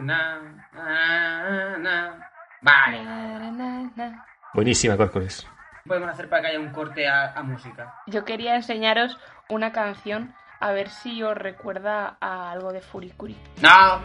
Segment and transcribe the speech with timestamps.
[0.00, 0.40] Na,
[0.72, 2.28] na, na.
[2.60, 3.00] Vale.
[4.54, 5.46] Buenísima, Córcoles.
[5.82, 7.94] ¿Qué podemos hacer para que haya un corte a, a música?
[8.06, 9.18] Yo quería enseñaros
[9.48, 13.36] una canción a ver si os recuerda a algo de Furikuri.
[13.60, 14.00] No.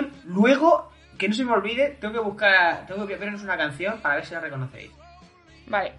[0.00, 4.00] Canción, luego, que no se me olvide, tengo que buscar, tengo que vernos una canción
[4.00, 4.90] para ver si la reconocéis.
[5.66, 5.92] Vale.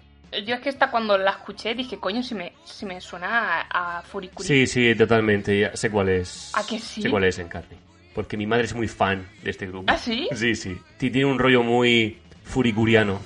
[0.44, 3.98] Yo es que esta cuando la escuché dije, coño, si me, si me suena a,
[3.98, 4.46] a Furikuri.
[4.48, 5.60] Sí, sí, totalmente.
[5.60, 6.50] Ya sé cuál es.
[6.56, 7.02] ¿A que sí?
[7.02, 7.76] Sé cuál es, Encarni.
[8.14, 9.92] Porque mi madre es muy fan de este grupo.
[9.92, 10.28] ¿Ah, sí?
[10.34, 10.76] Sí, sí.
[10.98, 13.20] Ti- Tiene un rollo muy furicuriano.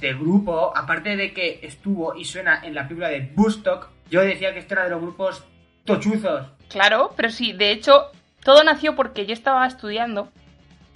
[0.00, 4.54] Este grupo, aparte de que estuvo y suena en la película de Bustock, yo decía
[4.54, 5.44] que este era de los grupos
[5.84, 6.46] tochuzos.
[6.70, 8.06] Claro, pero sí, de hecho,
[8.42, 10.30] todo nació porque yo estaba estudiando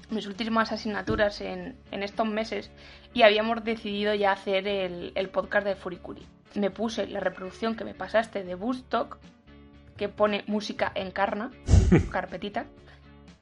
[0.09, 2.70] mis últimas asignaturas en, en estos meses
[3.12, 6.26] y habíamos decidido ya hacer el, el podcast de Furikuri.
[6.54, 9.19] Me puse la reproducción que me pasaste de Bustock,
[9.98, 11.50] que pone música encarna,
[12.10, 12.64] carpetita,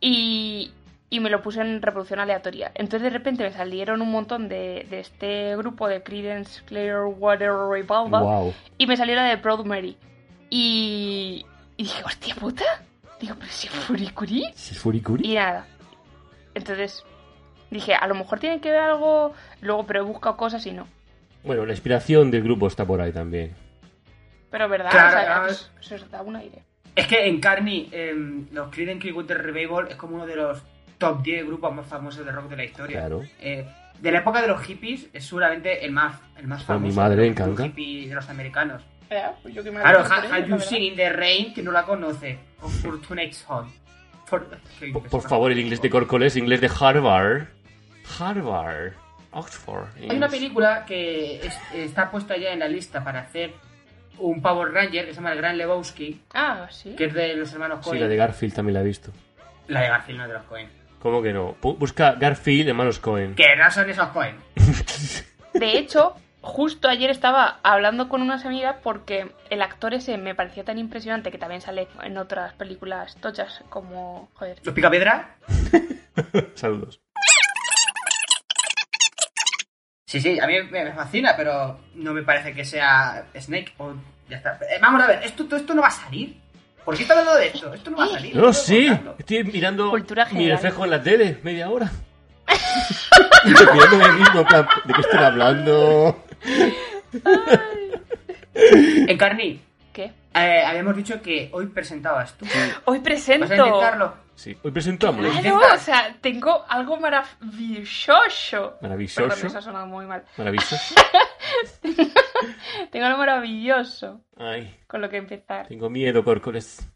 [0.01, 0.73] y,
[1.13, 2.73] y me lo puse en reproducción aleatoria.
[2.75, 8.09] Entonces de repente me salieron un montón de, de este grupo de Creedence Clearwater Revival
[8.09, 8.55] Wow.
[8.79, 9.99] y me salió la de Proud Mary.
[10.49, 11.45] Y,
[11.77, 12.65] y dije, hostia puta.
[13.21, 14.45] Digo, pero si es Furikuri.
[14.55, 15.31] ¿Es furicuri?
[15.33, 15.67] Y nada.
[16.55, 17.05] Entonces
[17.71, 19.33] dije, a lo mejor tiene que ver algo.
[19.61, 20.87] Luego, pero he buscado cosas y no.
[21.45, 23.55] Bueno, la inspiración del grupo está por ahí también.
[24.51, 25.55] Pero verdad, Claro, o sea, claro.
[25.81, 26.63] se os da un aire.
[26.95, 30.63] Es que en Carney, em, los Creedence Clearwater Revival es como uno de los
[31.03, 33.01] top 10 grupos más famosos de rock de la historia.
[33.01, 33.23] Claro.
[33.41, 33.67] Eh,
[34.01, 36.87] de la época de los hippies es seguramente el más, el más famoso.
[36.87, 37.63] mi madre de los encanta.
[37.65, 38.83] hippies de los americanos.
[39.11, 40.59] Ya, pues yo que me Claro, Ha- la You.
[40.59, 42.39] Seen in the Rain, que no la conoce.
[42.63, 43.71] O Fortunate Son.
[44.25, 44.49] For,
[44.81, 47.49] qué Por, favor, el inglés de Córcoles, inglés de Harvard.
[48.19, 48.93] Harvard.
[49.33, 49.87] Oxford.
[50.11, 53.53] Hay una película que es- está puesta ya en la lista para hacer
[54.19, 56.95] un Power Ranger que se llama El Gran Lebowski, Ah, sí.
[56.97, 58.01] que es de los hermanos Sí, Coen.
[58.03, 59.11] la de Garfield también la he visto.
[59.69, 60.69] La de Garfield, no de los Coen.
[61.03, 61.57] ¿Cómo que no?
[61.61, 63.35] Bu- Busca Garfield, hermanos Cohen.
[63.35, 64.37] Que no son esos Coen.
[65.53, 70.65] De hecho, justo ayer estaba hablando con unas amigas porque el actor ese me parecía
[70.65, 74.31] tan impresionante que también sale en otras películas tochas como.
[74.35, 74.59] Joder.
[74.63, 75.37] ¿Los Picapiedra?
[76.55, 77.01] Saludos.
[80.07, 83.95] Sí, sí, a mí me, me fascina, pero no me parece que sea Snake o
[84.29, 84.59] ya está.
[84.71, 86.37] Eh, vamos a ver, ¿esto, todo esto no va a salir.
[86.85, 87.73] ¿Por qué está hablando de esto?
[87.73, 88.35] Esto no va a salir.
[88.37, 89.15] No contarlo.
[89.19, 90.53] Estoy mirando Cultura mi general.
[90.57, 91.91] reflejo en la tele, media hora.
[93.45, 96.25] Estoy mirándome a mí mismo, plan, ¿de qué están hablando?
[98.55, 99.61] En Carni,
[99.93, 100.13] ¿Qué?
[100.35, 102.47] eh, habíamos dicho que hoy presentabas tú.
[102.85, 103.47] Hoy presento.
[103.49, 104.15] ¿Vas a intentarlo?
[104.35, 104.73] Sí, hoy
[105.13, 105.31] Molly.
[105.41, 108.79] Claro, o sea, tengo algo maravilloso.
[108.81, 109.23] Maravilloso.
[109.29, 110.25] Perdón, eso ha sonado muy mal.
[110.37, 110.77] Maravilloso.
[112.91, 115.67] Tengo algo maravilloso Ay, con lo que empezar.
[115.69, 116.89] tengo miedo, Córcoles.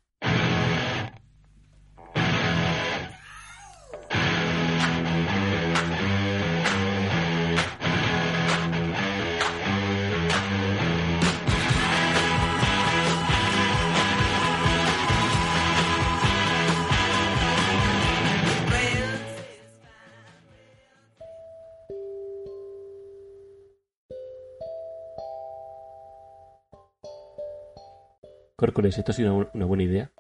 [28.67, 30.11] Córcoles, ¿esto ha sido una, buena idea?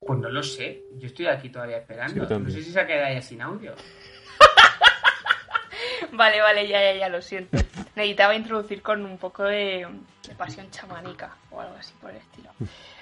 [0.00, 0.82] Pues no lo sé.
[0.94, 2.38] Yo estoy aquí todavía esperando.
[2.38, 3.74] no sé si se ha quedado ya sin audio.
[6.12, 7.58] Vale, vale, ya, ya, ya, lo siento.
[7.94, 9.86] Necesitaba introducir con un poco de,
[10.26, 12.50] de pasión chamánica o algo así por el estilo.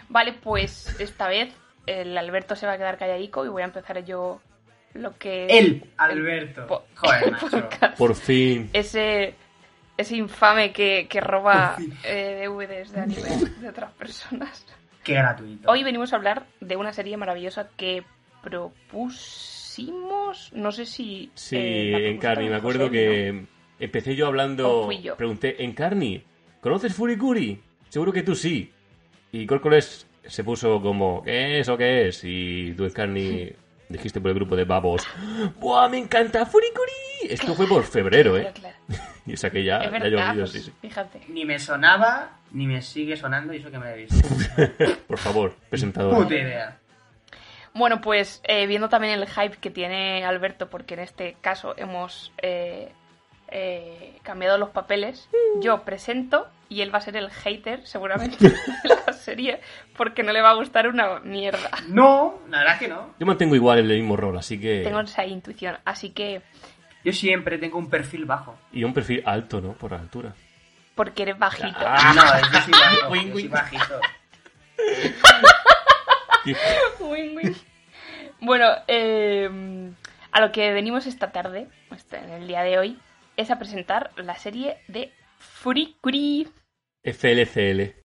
[0.08, 1.54] Vale, pues esta vez
[1.86, 4.40] el Alberto se va a quedar calladico y voy a empezar yo
[4.94, 5.46] lo que...
[5.46, 6.86] El Alberto.
[6.96, 7.68] Joder, macho.
[7.96, 8.70] Por fin.
[8.72, 9.36] Ese,
[9.96, 13.28] ese infame que, que roba eh, DVDs de anime
[13.60, 14.66] de otras personas.
[15.02, 15.70] Qué gratuito.
[15.70, 18.04] Hoy venimos a hablar de una serie maravillosa que
[18.42, 19.42] propusimos.
[20.54, 21.30] No sé si.
[21.34, 23.46] Sí, eh, en Carni, me acuerdo José, ¿no?
[23.78, 24.80] que empecé yo hablando.
[24.80, 25.16] ¿O fui yo?
[25.16, 26.22] Pregunté, en Carni,
[26.60, 27.60] ¿conoces Furikuri?
[27.88, 28.72] Seguro que tú sí.
[29.32, 32.22] Y Córcoles se puso como, ¿qué es o qué es?
[32.24, 33.50] Y tú, en Carni,
[33.88, 35.06] dijiste por el grupo de babos,
[35.60, 37.28] ¡Buah, me encanta Furikuri!
[37.30, 38.52] Esto fue por febrero, ¿eh?
[38.54, 39.04] Claro, claro.
[39.26, 40.72] Y o sea que ya, Es verdad, llovido, pues, sí, sí.
[40.82, 41.22] fíjate.
[41.28, 44.28] Ni me sonaba, ni me sigue sonando, y eso que me he visto.
[45.06, 46.24] Por favor, presentador.
[46.24, 46.78] Puta idea.
[47.72, 52.32] Bueno, pues eh, viendo también el hype que tiene Alberto, porque en este caso hemos
[52.42, 52.92] eh,
[53.48, 55.28] eh, cambiado los papeles,
[55.60, 59.60] yo presento y él va a ser el hater, seguramente, de la serie,
[59.96, 61.70] porque no le va a gustar una mierda.
[61.86, 63.14] No, la verdad es que no.
[63.20, 64.82] Yo mantengo igual el mismo rol, así que...
[64.82, 66.42] Tengo esa intuición, así que,
[67.04, 68.58] Yo siempre tengo un perfil bajo.
[68.72, 69.74] Y un perfil alto, ¿no?
[69.74, 70.34] Por la altura.
[70.96, 71.78] porque eres bajito.
[71.78, 72.12] Ah.
[72.12, 72.22] No,
[72.52, 73.14] yo soy bajo.
[73.14, 74.00] Yo soy bajito.
[77.00, 77.56] Win, win.
[78.40, 79.48] Bueno, eh,
[80.32, 82.98] a lo que venimos esta tarde, este, en el día de hoy,
[83.36, 86.48] es a presentar la serie de Furikuri.
[87.04, 88.02] FLCL.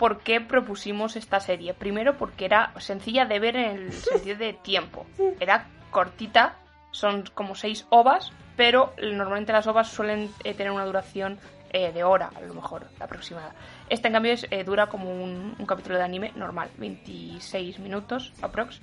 [0.00, 1.74] ¿Por qué propusimos esta serie?
[1.74, 5.06] Primero porque era sencilla de ver en el sentido de tiempo.
[5.38, 6.56] Era cortita,
[6.90, 11.38] son como seis ovas, pero normalmente las ovas suelen eh, tener una duración
[11.74, 13.54] eh, de hora, a lo mejor, aproximada.
[13.88, 18.32] Esta, en cambio, es, eh, dura como un, un capítulo de anime normal, 26 minutos
[18.42, 18.80] aprox.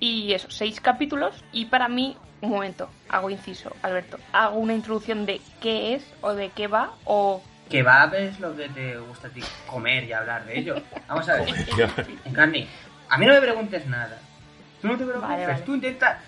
[0.00, 1.44] Y eso, seis capítulos.
[1.52, 6.32] Y para mí, un momento, hago inciso, Alberto, hago una introducción de qué es o
[6.34, 7.42] de qué va o...
[7.68, 10.74] Kebab es lo que te gusta a ti comer y hablar de ello.
[11.08, 11.48] Vamos a ver.
[12.24, 12.66] Encarni,
[13.08, 14.18] a mí no me preguntes nada.
[14.80, 15.62] Tú no te preocupes, Vale, vale.
[15.62, 16.20] tú intenta.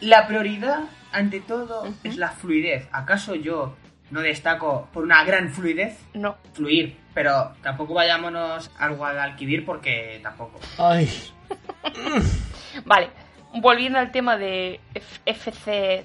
[0.00, 2.88] La prioridad, ante todo, es la fluidez.
[2.92, 3.76] ¿Acaso yo
[4.10, 5.98] no destaco por una gran fluidez?
[6.14, 10.58] No, Fluir, pero tampoco vayámonos al Guadalquivir porque tampoco.
[10.78, 11.08] Ay,
[12.84, 13.10] Vale,
[13.54, 14.80] volviendo al tema de
[15.24, 16.04] FC,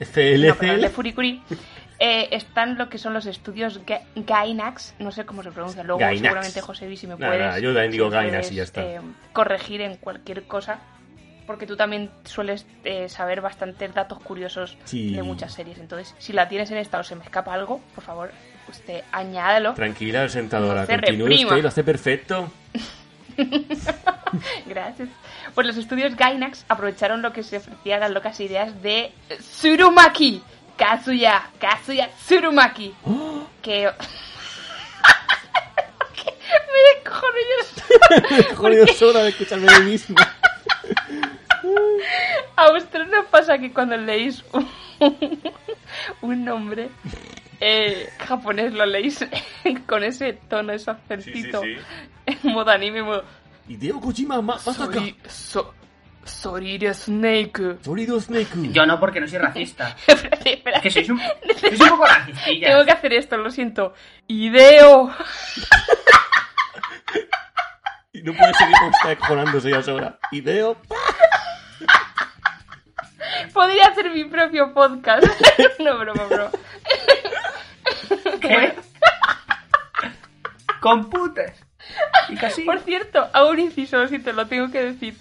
[0.00, 0.06] no,
[0.54, 0.80] perdón, FLCL.
[0.80, 1.42] de Furikuri,
[1.98, 6.00] eh, están lo que son los estudios Ga- Gainax, no sé cómo se pronuncia, luego
[6.00, 6.20] Gainax.
[6.22, 8.62] seguramente José si me puedes, nada, yo también digo si me Gainax y puedes, ya
[8.62, 8.82] está.
[8.84, 9.00] eh,
[9.32, 10.78] corregir en cualquier cosa,
[11.46, 15.14] porque tú también sueles eh, saber bastantes datos curiosos Sí.
[15.14, 18.04] de muchas series, entonces si la tienes en esta o se me escapa algo, por
[18.04, 18.32] favor,
[18.68, 19.74] usted añádalo.
[19.74, 20.82] Tranquila, sentadora.
[20.82, 22.50] No se Continúe usted, lo hace perfecto.
[24.66, 25.08] Gracias.
[25.54, 30.42] Pues los estudios Gainax aprovecharon lo que se ofrecía las locas ideas de Tsurumaki.
[30.76, 32.94] Kazuya, Kazuya Tsurumaki.
[33.62, 33.90] Que...
[36.14, 36.32] que
[36.72, 38.54] me descojono yo.
[38.56, 40.16] Joder, es hora de escucharme mismo.
[42.56, 44.68] A vosotros nos pasa que cuando leéis un,
[46.22, 46.88] un nombre
[47.60, 49.26] eh, japonés lo leéis
[49.86, 53.24] con ese tono, ese acentito en modo anime, en modo...
[53.68, 54.58] Hideo Kojima, ma.
[54.58, 55.74] Sori, so,
[56.24, 57.78] Sorire Snake.
[57.82, 58.72] Sorido Snake.
[58.72, 59.96] Yo no, porque no soy racista.
[60.06, 60.88] Espérate, espérate.
[60.88, 61.20] Es que sois un,
[61.58, 62.68] sois un poco racistilla.
[62.68, 63.94] Tengo que hacer esto, lo siento.
[64.28, 65.10] Ideo.
[68.12, 70.18] Y no puede seguir como está acojonándose ya sola.
[70.30, 70.76] Hideo.
[73.52, 75.26] Podría hacer mi propio podcast.
[75.78, 76.50] no, broma, broma.
[78.40, 78.74] ¿Qué?
[80.80, 81.52] Computes.
[82.28, 82.62] Y casi.
[82.62, 85.14] Por cierto, hago un inciso, lo siento, lo tengo que decir.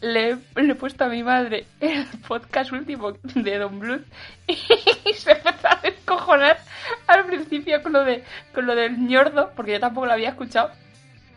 [0.00, 4.04] Le, le he puesto a mi madre el podcast último de Don Bluth
[4.48, 4.56] y
[5.14, 6.58] se empezó a descojonar
[7.06, 10.70] al principio con lo de con lo del ñordo, porque yo tampoco lo había escuchado.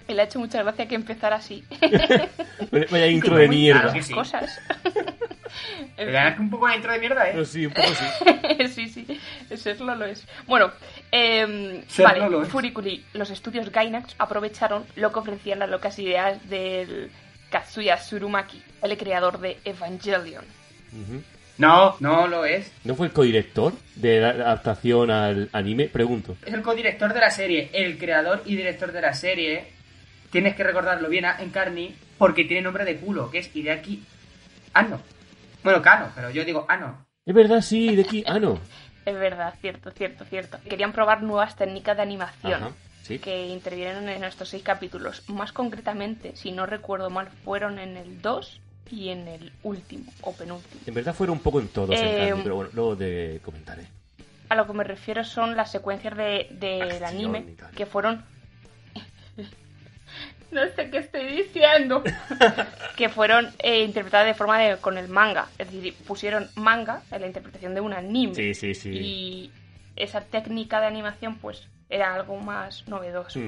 [0.07, 1.63] Y le ha hecho mucha gracia que empezara así.
[2.91, 3.91] Vaya intro de mierda.
[4.13, 4.59] Cosas.
[5.97, 7.45] En ¿Verdad que un poco una intro de mierda, eh?
[7.45, 8.67] sí, un poco sí.
[8.73, 10.25] sí, sí, serlo lo es.
[10.47, 10.71] Bueno,
[11.11, 12.49] eh, Serlo vale, lo es.
[12.49, 17.09] Furikuri, los estudios Gainax aprovecharon lo que ofrecían las locas ideas del
[17.49, 20.45] Kazuya Tsurumaki, el creador de Evangelion.
[21.57, 22.71] No, no lo es.
[22.83, 25.87] ¿No fue el codirector de la adaptación al anime?
[25.87, 26.35] Pregunto.
[26.45, 29.67] Es el codirector de la serie, el creador y director de la serie.
[30.31, 34.03] Tienes que recordarlo bien a Encarni porque tiene nombre de culo, que es Hideaki
[34.73, 34.99] Anno.
[35.65, 37.07] Bueno, Kano, pero yo digo Ano.
[37.25, 38.23] Es verdad, sí, de aquí.
[38.27, 38.59] Ah, no.
[39.05, 40.57] Es verdad, cierto, cierto, cierto.
[40.67, 42.71] Querían probar nuevas técnicas de animación Ajá,
[43.03, 43.19] sí.
[43.19, 45.21] que intervinieron en estos seis capítulos.
[45.29, 50.33] Más concretamente, si no recuerdo mal, fueron en el 2 y en el último o
[50.33, 50.81] penúltimo.
[50.87, 53.85] En verdad fueron un poco en todos, en Eh, Carni, pero bueno, luego te comentaré.
[54.49, 58.25] A lo que me refiero son las secuencias de, del anime que fueron.
[60.55, 62.01] No sé qué estoy diciendo.
[62.95, 65.47] que fueron eh, interpretadas de forma de con el manga.
[65.59, 68.33] Es decir, pusieron manga en la interpretación de un anime.
[68.33, 68.89] Sí, sí, sí.
[68.89, 69.51] Y
[69.95, 73.39] esa técnica de animación, pues, era algo más novedoso.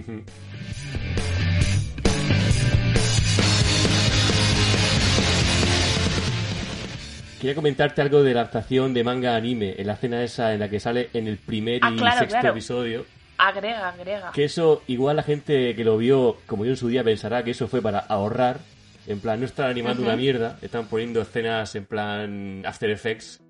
[7.39, 10.59] Quería comentarte algo de la adaptación de manga a anime, en la escena esa en
[10.59, 12.49] la que sale en el primer Ah, y claro, sexto claro.
[12.49, 13.05] episodio.
[13.37, 14.31] Agrega, agrega.
[14.31, 17.51] Que eso, igual la gente que lo vio, como yo en su día, pensará que
[17.51, 18.59] eso fue para ahorrar.
[19.05, 20.09] En plan, no están animando Ujú.
[20.09, 23.41] una mierda, están poniendo escenas en plan After Effects.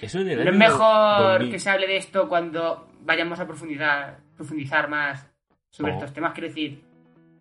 [0.00, 1.50] Eso en el Pero es mejor 2000.
[1.52, 5.26] que se hable de esto cuando vayamos a profundizar, profundizar más
[5.68, 5.96] sobre Oh.
[5.96, 6.32] estos temas.
[6.32, 6.82] Quiero decir,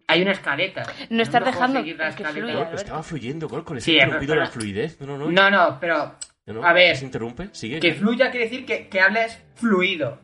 [0.07, 0.83] hay una escaleta.
[1.09, 2.53] No estás dejando seguir la que fluya.
[2.53, 4.99] No, estaba fluyendo, Corco, Sí, he interrumpido pero- la fluidez.
[4.99, 5.31] No, no, no.
[5.31, 6.97] No, no, pero No, no, a ver.
[6.97, 7.49] ¿Se interrumpe?
[7.53, 7.79] Sigue.
[7.79, 10.19] que fluya quiere decir que, que hables fluido.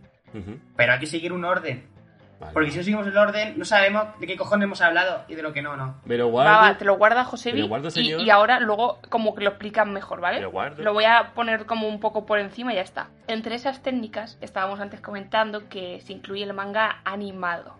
[0.75, 1.87] Pero hay que seguir un orden.
[2.39, 2.51] Vale.
[2.51, 5.41] Porque si no seguimos el orden, no sabemos de qué cojones hemos hablado y de
[5.41, 5.95] lo que no, no.
[6.03, 6.51] Me lo Va, guardo.
[6.51, 9.93] va, te lo guarda José Me lo guardo, y, ahora luego como que lo explican
[9.93, 10.37] mejor, ¿vale?
[10.37, 10.83] Me lo guardo.
[10.83, 13.07] Lo voy a poner como un poco por encima y ya está.
[13.27, 17.77] Entre esas técnicas estábamos antes comentando que se incluye el manga animado.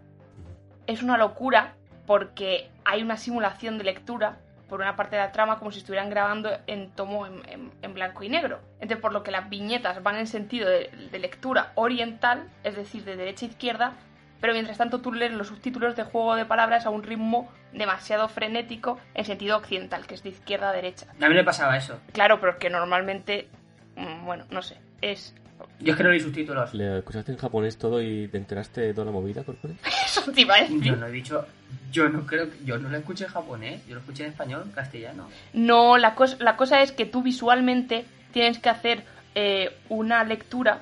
[0.88, 1.74] Es una locura
[2.06, 4.38] porque hay una simulación de lectura
[4.70, 7.94] por una parte de la trama como si estuvieran grabando en tomo en, en- en
[7.94, 8.60] blanco y negro.
[8.76, 13.04] Entonces por lo que las viñetas van en sentido de, de lectura oriental, es decir,
[13.04, 13.94] de derecha a izquierda,
[14.42, 18.28] pero mientras tanto tú lees los subtítulos de juego de palabras a un ritmo demasiado
[18.30, 21.08] frenético en sentido occidental, que es de izquierda a derecha.
[21.22, 22.00] A mí me pasaba eso.
[22.14, 23.48] Claro, pero que normalmente,
[23.96, 25.34] mm, bueno, no sé, es...
[25.80, 26.74] Yo es que no leí subtítulos.
[26.74, 29.78] ¿Le escuchaste en japonés todo y te enteraste de toda la movida, Corcoles?
[30.06, 30.82] Eso te iba a decir.
[30.82, 31.46] Yo no he dicho.
[31.92, 32.58] Yo no creo que.
[32.66, 33.86] Yo no lo escuché en japonés.
[33.88, 35.30] Yo lo escuché en español, en castellano.
[35.54, 39.04] No, la, cos- la cosa es que tú visualmente tienes que hacer
[39.36, 40.80] eh, una lectura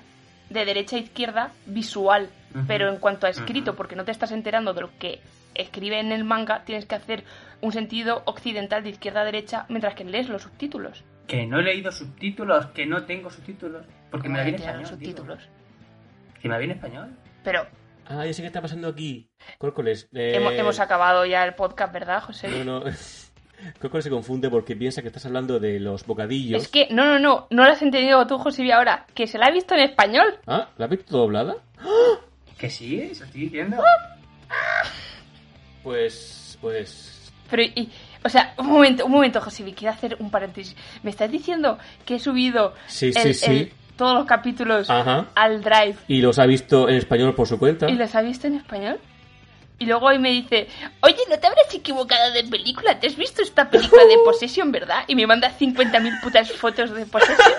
[0.49, 2.29] de derecha a izquierda visual,
[2.67, 5.19] pero en cuanto a escrito, porque no te estás enterando de lo que
[5.55, 7.23] escribe en el manga, tienes que hacer
[7.61, 11.03] un sentido occidental de izquierda a derecha mientras que lees los subtítulos.
[11.27, 13.83] Que no he leído subtítulos, que no tengo subtítulos.
[14.13, 14.89] Porque me la vi en Tienen español.
[14.99, 15.43] subtítulos.
[16.39, 17.17] Que me la vi en español.
[17.43, 17.67] Pero
[18.05, 19.27] Ah, ya sé qué está pasando aquí.
[19.57, 20.07] Córcoles.
[20.13, 22.47] eh, hemos, hemos acabado ya el podcast, ¿verdad, José?
[22.49, 22.83] No, no.
[23.81, 26.61] Córcoles se confunde porque piensa que estás hablando de los bocadillos.
[26.61, 29.47] Es que, no, no, no, no lo has entendido tú, José, ahora, que se la
[29.47, 30.37] ha visto en español.
[30.45, 31.55] Ah, ¿la has visto doblada?
[32.57, 33.81] Que sí, eso estoy diciendo.
[35.81, 36.57] Pues.
[36.61, 37.31] Pues.
[37.49, 37.89] Pero, y,
[38.23, 40.75] o sea, un momento, un momento, José, quiero hacer un paréntesis.
[41.03, 43.71] ¿Me estás diciendo que he subido Sí, el- sí, sí.
[43.97, 45.27] Todos los capítulos Ajá.
[45.35, 47.89] al Drive Y los ha visto en español por su cuenta.
[47.89, 48.99] y los ha visto en español?
[49.79, 50.67] Y luego hoy me dice,
[51.01, 52.99] oye, ¿no te habrás equivocado de película?
[52.99, 55.03] ¿Te has visto esta película de Possession, verdad?
[55.07, 57.37] Y me manda 50.000 putas fotos de Possession.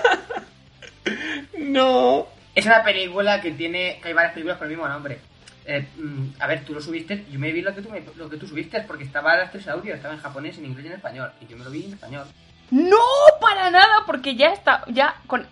[1.57, 2.27] No.
[2.55, 3.99] Es una película que tiene.
[4.01, 5.19] que hay varias películas con el mismo nombre.
[5.65, 8.29] Eh, mm, a ver, tú lo subiste, yo me vi lo que tú, me- lo
[8.29, 10.93] que tú subiste porque estaba las tres audios, estaba en japonés, en inglés y en
[10.93, 11.31] español.
[11.41, 12.25] Y yo me lo vi en español.
[12.71, 12.97] No,
[13.41, 15.45] para nada, porque ya está, ya con...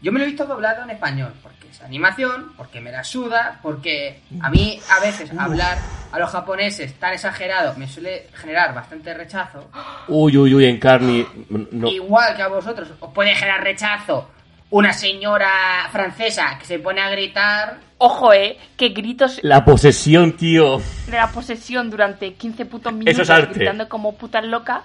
[0.00, 3.58] Yo me lo he visto doblado en español, porque es animación, porque me la suda,
[3.62, 5.76] porque a mí a veces hablar
[6.12, 9.68] a los japoneses tan exagerado me suele generar bastante rechazo.
[10.06, 11.26] Uy, uy, uy, en Carni.
[11.72, 11.88] No.
[11.88, 14.30] Igual que a vosotros os puede generar rechazo
[14.70, 17.78] una señora francesa que se pone a gritar.
[17.98, 20.78] Ojo, eh, que gritos La posesión, tío.
[21.06, 23.54] de la posesión durante 15 putos minutos Eso es arte.
[23.54, 24.82] gritando como puta loca.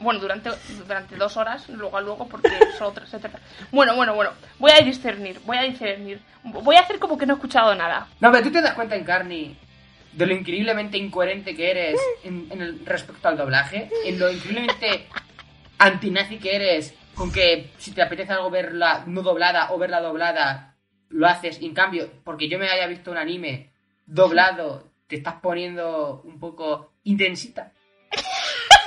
[0.00, 0.50] Bueno, durante,
[0.86, 3.40] durante dos horas, luego a luego, porque solo se trata.
[3.72, 4.30] Bueno, bueno, bueno.
[4.58, 6.20] Voy a discernir, voy a discernir.
[6.44, 8.06] Voy a hacer como que no he escuchado nada.
[8.20, 9.56] No, pero tú te das cuenta, Encarni,
[10.12, 15.06] de lo increíblemente incoherente que eres en, en el, respecto al doblaje, en lo increíblemente
[15.78, 20.76] antinazi que eres, con que si te apetece algo verla no doblada o verla doblada,
[21.08, 21.60] lo haces.
[21.60, 23.72] Y en cambio, porque yo me haya visto un anime
[24.06, 27.72] doblado, te estás poniendo un poco intensita.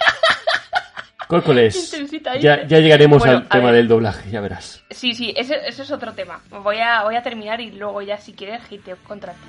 [1.32, 1.96] Córcoles.
[2.42, 4.84] Ya, llegaremos al tema del doblaje, ya verás.
[4.90, 6.42] Sí, sí, ese, es otro tema.
[6.50, 9.48] Voy a, terminar y luego ya si quieres hiteo contra ti.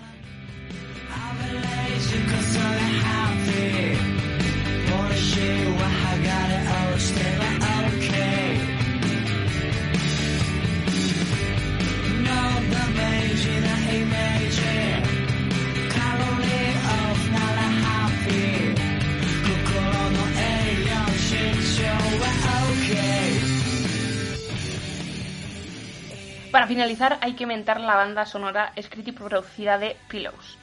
[26.75, 30.59] Finalizar, hay que mentar la banda sonora escrita y producida de Pillows,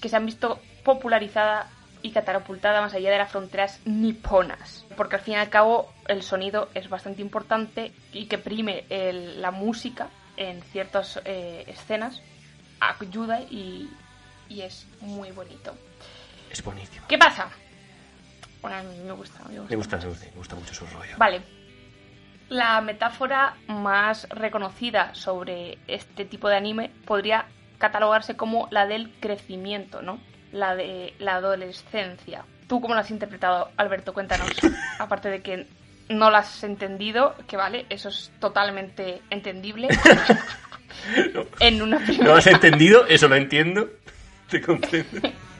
[0.00, 1.68] que se han visto popularizada
[2.02, 6.22] y catapultada más allá de las fronteras niponas, porque al fin y al cabo el
[6.22, 12.20] sonido es bastante importante y que prime el- la música en ciertas eh, escenas
[12.80, 13.88] ayuda y,
[14.48, 15.76] y es muy bonito.
[16.50, 17.06] Es buenísimo.
[17.08, 17.48] ¿Qué pasa?
[18.60, 19.70] Bueno, a mí me gusta, me gusta.
[19.70, 21.14] Me gusta, me gusta, me gusta mucho su rollo.
[21.18, 21.42] Vale.
[22.52, 27.46] La metáfora más reconocida sobre este tipo de anime podría
[27.78, 30.20] catalogarse como la del crecimiento, ¿no?
[30.52, 32.44] La de la adolescencia.
[32.68, 34.12] ¿Tú cómo lo has interpretado, Alberto?
[34.12, 34.50] Cuéntanos.
[34.98, 35.66] Aparte de que
[36.10, 39.88] no lo has entendido, que vale, eso es totalmente entendible.
[41.58, 42.36] En una ¿No primera...
[42.36, 43.06] has entendido?
[43.06, 43.88] Eso lo entiendo.
[44.50, 45.22] Te comprendo.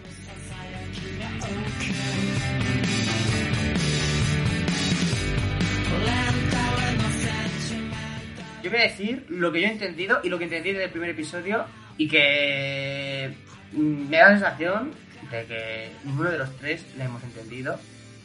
[8.72, 11.10] voy a decir lo que yo he entendido y lo que entendí desde el primer
[11.10, 11.64] episodio
[11.98, 13.34] y que
[13.72, 14.92] mm, me da la sensación
[15.30, 17.78] de que ninguno de los tres la hemos entendido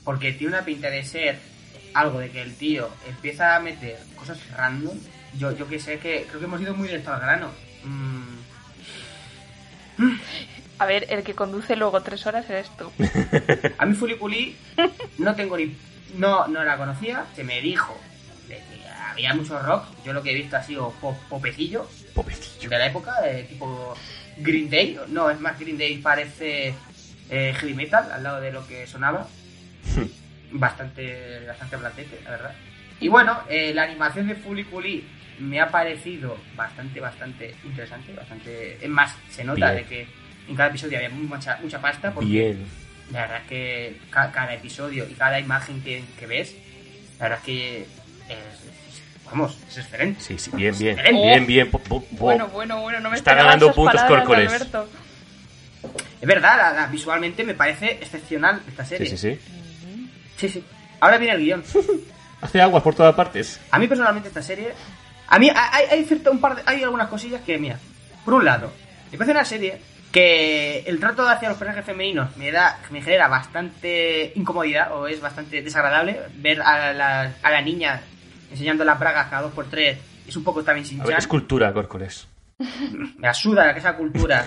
[0.03, 1.37] porque tiene una pinta de ser
[1.93, 4.97] algo de que el tío empieza a meter cosas random.
[5.37, 7.51] Yo, yo que sé que creo que hemos ido muy directo al grano.
[7.83, 8.37] Mm,
[10.79, 12.91] A ver, el que conduce luego tres horas eres tú.
[13.77, 14.55] A mí Fuliculi
[15.17, 15.75] no tengo ni...
[16.15, 17.25] No, no la conocía.
[17.35, 17.99] Se me dijo
[19.17, 19.85] había mucho rock.
[20.05, 21.89] Yo lo que he visto ha sido pop, popecillo
[22.61, 23.95] de la época, de tipo
[24.37, 24.99] Green Day.
[25.09, 26.73] No, es más Green Day parece
[27.29, 29.27] eh, heavy metal al lado de lo que sonaba.
[30.51, 32.55] bastante, bastante blandete, la verdad.
[32.99, 35.03] Y bueno, eh, la animación de Fuliculi
[35.39, 38.13] me ha parecido bastante, bastante interesante.
[38.13, 38.77] Bastante...
[38.83, 39.83] Es más, se nota Bien.
[39.83, 40.07] de que
[40.47, 42.11] en cada episodio había mucha, mucha pasta.
[42.13, 42.65] Porque Bien.
[43.11, 46.55] la verdad es que ca- cada episodio y cada imagen que, que ves,
[47.19, 48.86] la verdad es que es-
[49.29, 50.21] vamos, es excelente.
[50.21, 50.95] Sí, sí, bien, bien.
[50.95, 51.71] Bien, bien.
[51.71, 54.51] po- po- po- Bueno, bueno, bueno, no me Está ganando puntos Córcoles.
[56.21, 59.07] Es verdad, la- la- visualmente me parece excepcional esta Sí, serie.
[59.09, 59.39] sí, sí.
[60.37, 60.63] Sí, sí.
[60.99, 61.63] Ahora viene el guion.
[62.41, 63.59] Hace aguas por todas partes.
[63.71, 64.73] A mí personalmente esta serie,
[65.27, 67.77] a mí hay, hay cierto un par de, hay algunas cosillas que mira.
[68.25, 68.71] Por un lado,
[69.11, 69.79] me parece una serie
[70.11, 75.19] que el trato hacia los personajes femeninos me da, me genera bastante incomodidad o es
[75.21, 78.01] bastante desagradable ver a la, a la niña
[78.51, 81.27] enseñando las bragas cada dos por tres es un poco también sin A ver, es
[81.27, 82.27] cultura, Córcoles.
[83.17, 84.45] Me asuda esa cultura.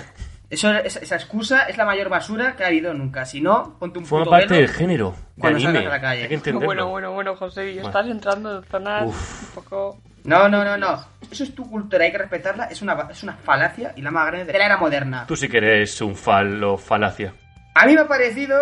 [0.49, 3.25] Eso, esa, esa excusa es la mayor basura que ha habido nunca.
[3.25, 4.67] Si no, ponte un Forma puto parte velo.
[4.67, 5.15] del género.
[5.37, 5.73] De cuando anime.
[5.75, 6.23] salgas a la calle.
[6.23, 6.67] Hay que entenderlo.
[6.67, 7.89] Bueno, bueno, bueno, José, y Bueno.
[7.89, 9.43] estás entrando en zonas Uf.
[9.43, 9.99] un poco...
[10.25, 11.05] No, no, no, no.
[11.31, 12.65] Eso es tu cultura, hay que respetarla.
[12.65, 15.25] Es una, es una falacia y la más grande de la era moderna.
[15.27, 17.33] Tú sí que eres un fal o falacia.
[17.77, 18.59] A mí me ha parecido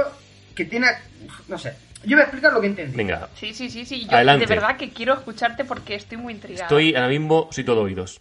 [0.54, 0.88] que tiene...
[1.48, 1.74] No sé.
[2.04, 2.96] Yo voy a explicar lo que entendí.
[2.96, 4.06] Venga, Sí, sí, sí, sí.
[4.06, 4.46] Yo Adelante.
[4.46, 6.64] de verdad que quiero escucharte porque estoy muy intrigada.
[6.64, 8.20] estoy ahora mismo, soy todo oídos.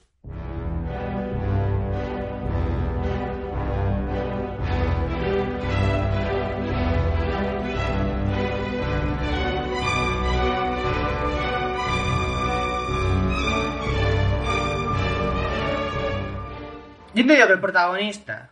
[17.14, 18.52] Yo te digo que el protagonista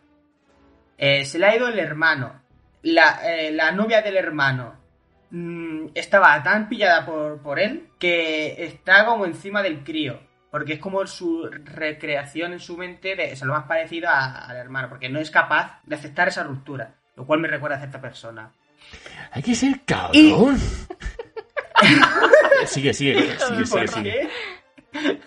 [0.97, 2.41] eh, se le ha ido el hermano.
[2.81, 4.84] La, eh, la novia del hermano
[5.31, 10.19] mm, estaba tan pillada por, por él que está como encima del crío.
[10.51, 14.55] Porque es como su recreación en su mente de es lo más parecido a- al
[14.55, 14.87] hermano.
[14.89, 16.95] Porque no es capaz de aceptar esa ruptura.
[17.17, 18.51] Lo cual me recuerda a cierta persona.
[19.31, 20.57] Hay que ser cabrón.
[22.65, 22.95] sigue, sigue,
[23.37, 24.29] sigue, sigue, ¿Por sigue.
[24.93, 25.19] qué?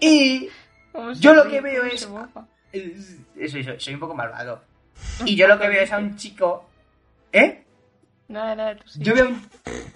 [0.00, 0.48] y
[0.92, 3.18] ¿Cómo se Yo lo que veo ¿Cómo es-
[3.50, 4.62] soy, soy- soy un poco malvado.
[5.24, 6.68] Y yo lo que veo es a un chico...
[7.32, 7.64] ¿Eh?
[8.28, 9.00] Nada, nada, tú sí.
[9.02, 9.42] Yo veo un,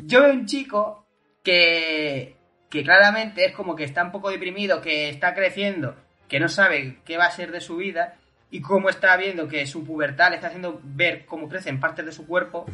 [0.01, 1.07] yo veo un chico
[1.43, 2.37] que,
[2.71, 5.95] que claramente es como que está un poco deprimido, que está creciendo,
[6.29, 8.15] que no sabe qué va a ser de su vida
[8.51, 12.13] y cómo está viendo que su pubertad le está haciendo ver cómo crecen partes de
[12.13, 12.67] su cuerpo.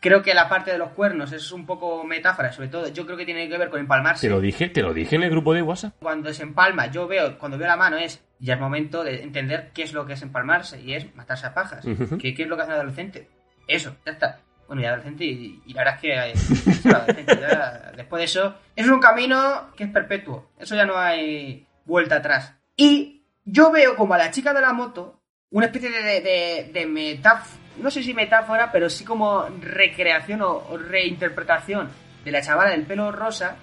[0.00, 3.16] Creo que la parte de los cuernos es un poco metáfora, sobre todo yo creo
[3.16, 4.26] que tiene que ver con empalmarse.
[4.26, 5.94] Te lo dije, te lo dije en el grupo de WhatsApp.
[6.00, 9.70] Cuando se empalma, yo veo, cuando veo la mano es, ya es momento de entender
[9.72, 11.84] qué es lo que es empalmarse y es matarse a pajas.
[12.20, 13.28] ¿Qué, qué es lo que hace un adolescente?
[13.66, 14.40] Eso, ya está.
[14.66, 19.00] Bueno, y adolescente y, y la verdad es que eh, después de eso, es un
[19.00, 20.50] camino que es perpetuo.
[20.58, 22.54] Eso ya no hay vuelta atrás.
[22.76, 26.86] Y yo veo como a la chica de la moto una especie de, de, de,
[26.86, 31.90] metáfora, no sé si metáfora, pero sí como recreación o, o reinterpretación
[32.24, 33.56] de la chavala del pelo rosa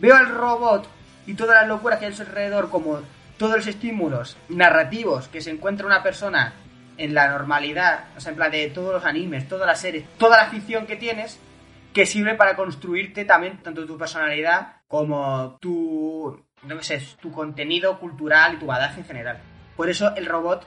[0.00, 0.88] veo al robot
[1.26, 3.00] y todas las locuras que hay a su alrededor, como
[3.36, 6.54] todos los estímulos narrativos que se encuentra una persona
[6.98, 10.36] en la normalidad, o sea, en plan de todos los animes, todas las series, toda
[10.36, 11.40] la ficción que tienes,
[11.94, 18.54] que sirve para construirte también tanto tu personalidad como tu no sé, tu contenido cultural
[18.54, 19.38] y tu badaje en general.
[19.76, 20.66] Por eso el robot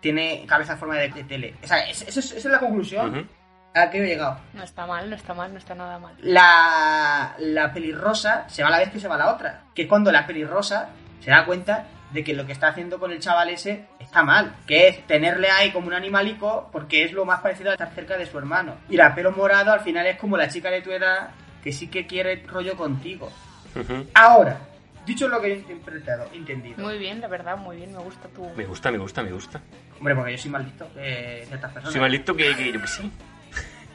[0.00, 1.54] tiene cabeza en forma de, tele.
[1.62, 3.26] O sea, es- eso es, esa es la conclusión Ujú.
[3.74, 4.38] a la que he llegado.
[4.54, 6.14] No está mal, no está mal, no está nada mal.
[6.22, 9.64] La, la pelirrosa se va a la vez que se va la otra.
[9.74, 10.88] Que es cuando la pelirrosa
[11.20, 14.54] se da cuenta de que lo que está haciendo con el chaval ese está mal.
[14.66, 18.16] Que es tenerle ahí como un animalico porque es lo más parecido a estar cerca
[18.16, 18.76] de su hermano.
[18.88, 21.30] Y la pelo morado al final es como la chica de tu edad
[21.62, 23.30] que sí que quiere rollo contigo.
[23.74, 24.06] Ujú.
[24.14, 24.58] Ahora,
[25.04, 26.78] dicho lo que he interpretado, entendido.
[26.78, 28.48] Muy bien, la verdad, muy bien, me gusta tu...
[28.56, 29.60] Me gusta, me gusta, me gusta.
[29.98, 31.92] Hombre, porque yo soy más listo que ciertas personas.
[31.92, 33.12] Soy más listo que, que yo que sí.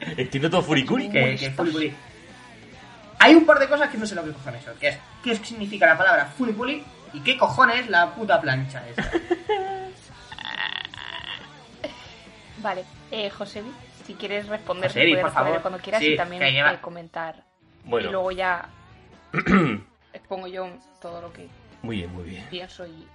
[0.16, 1.08] Entiendo todo Furikuri.
[1.10, 1.94] que, que.
[3.18, 4.76] Hay un par de cosas que no sé lo que cojones son.
[4.76, 6.84] Que es, ¿Qué significa la palabra Fulipuli?
[7.14, 9.10] ¿Y qué cojones la puta plancha esa?
[12.58, 13.70] Vale, eh, Josebi,
[14.06, 15.62] si quieres responder, Josebi, puedes por responder favor.
[15.62, 17.44] cuando quieras Sí, y también que lleva- eh, comentar.
[17.84, 18.08] Bueno.
[18.08, 18.68] Y luego ya
[20.12, 20.68] expongo yo
[21.00, 21.48] todo lo que
[21.82, 22.46] Muy bien, muy bien.
[22.50, 23.06] pienso y...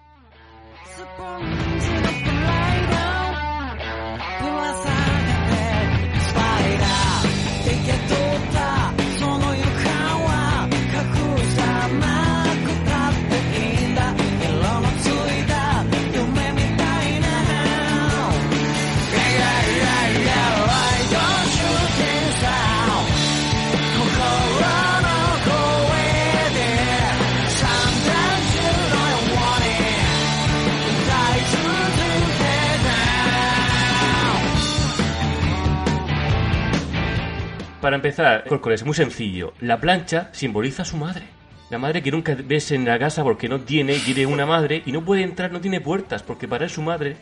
[38.00, 39.54] empezar, Córcoles, es muy sencillo.
[39.62, 41.24] La plancha simboliza a su madre.
[41.70, 44.92] La madre que nunca ves en la casa porque no tiene, quiere una madre y
[44.92, 47.16] no puede entrar, no tiene puertas, porque para él su madre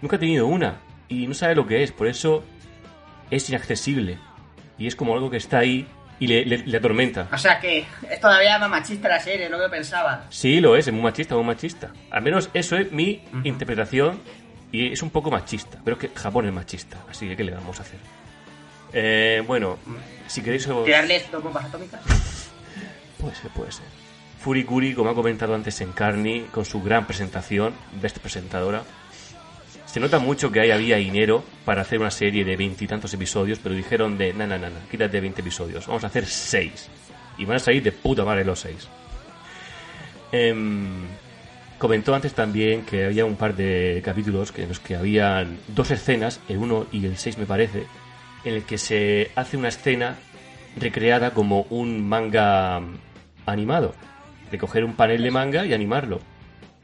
[0.00, 0.76] nunca ha tenido una
[1.08, 2.42] y no sabe lo que es, por eso
[3.30, 4.18] es inaccesible.
[4.78, 5.86] Y es como algo que está ahí
[6.18, 7.28] y le, le- le atormenta.
[7.32, 10.24] O sea que es todavía más machista la serie, lo que pensaba.
[10.30, 11.90] Sí, lo es, es muy machista, muy machista.
[12.10, 14.20] Al menos eso es mi interpretación
[14.70, 15.78] y es un poco machista.
[15.84, 17.98] Pero es que Japón es machista, así que ¿qué le vamos a hacer?
[18.92, 19.78] Eh, bueno,
[20.26, 20.66] si queréis...
[20.68, 22.00] os- Tirarles dos bombas atómicas.
[23.18, 23.84] Puede ser, puede ser.
[24.40, 28.82] Furikuri, como ha comentado antes en Carney, con su gran presentación, best presentadora.
[29.86, 33.74] Se nota mucho que ahí había dinero para hacer una serie de veintitantos episodios, pero
[33.74, 36.88] dijeron de, na, na, na, quítate 20 episodios, vamos a hacer 6.
[37.38, 38.88] Y van a salir de puta madre los 6.
[41.78, 45.90] comentó antes también que había un par de capítulos que- en los que habían dos
[45.90, 47.84] escenas, el 1 y el 6 me parece,
[48.44, 50.16] en el que se hace una escena
[50.76, 52.80] recreada como un manga
[53.46, 53.94] animado,
[54.50, 56.20] de coger un panel de manga y animarlo.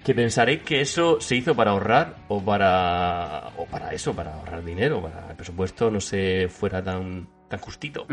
[0.04, 4.64] Que pensaréis que eso se hizo para ahorrar o para o para eso, para ahorrar
[4.64, 8.06] dinero, para el presupuesto no se fuera tan tan justito.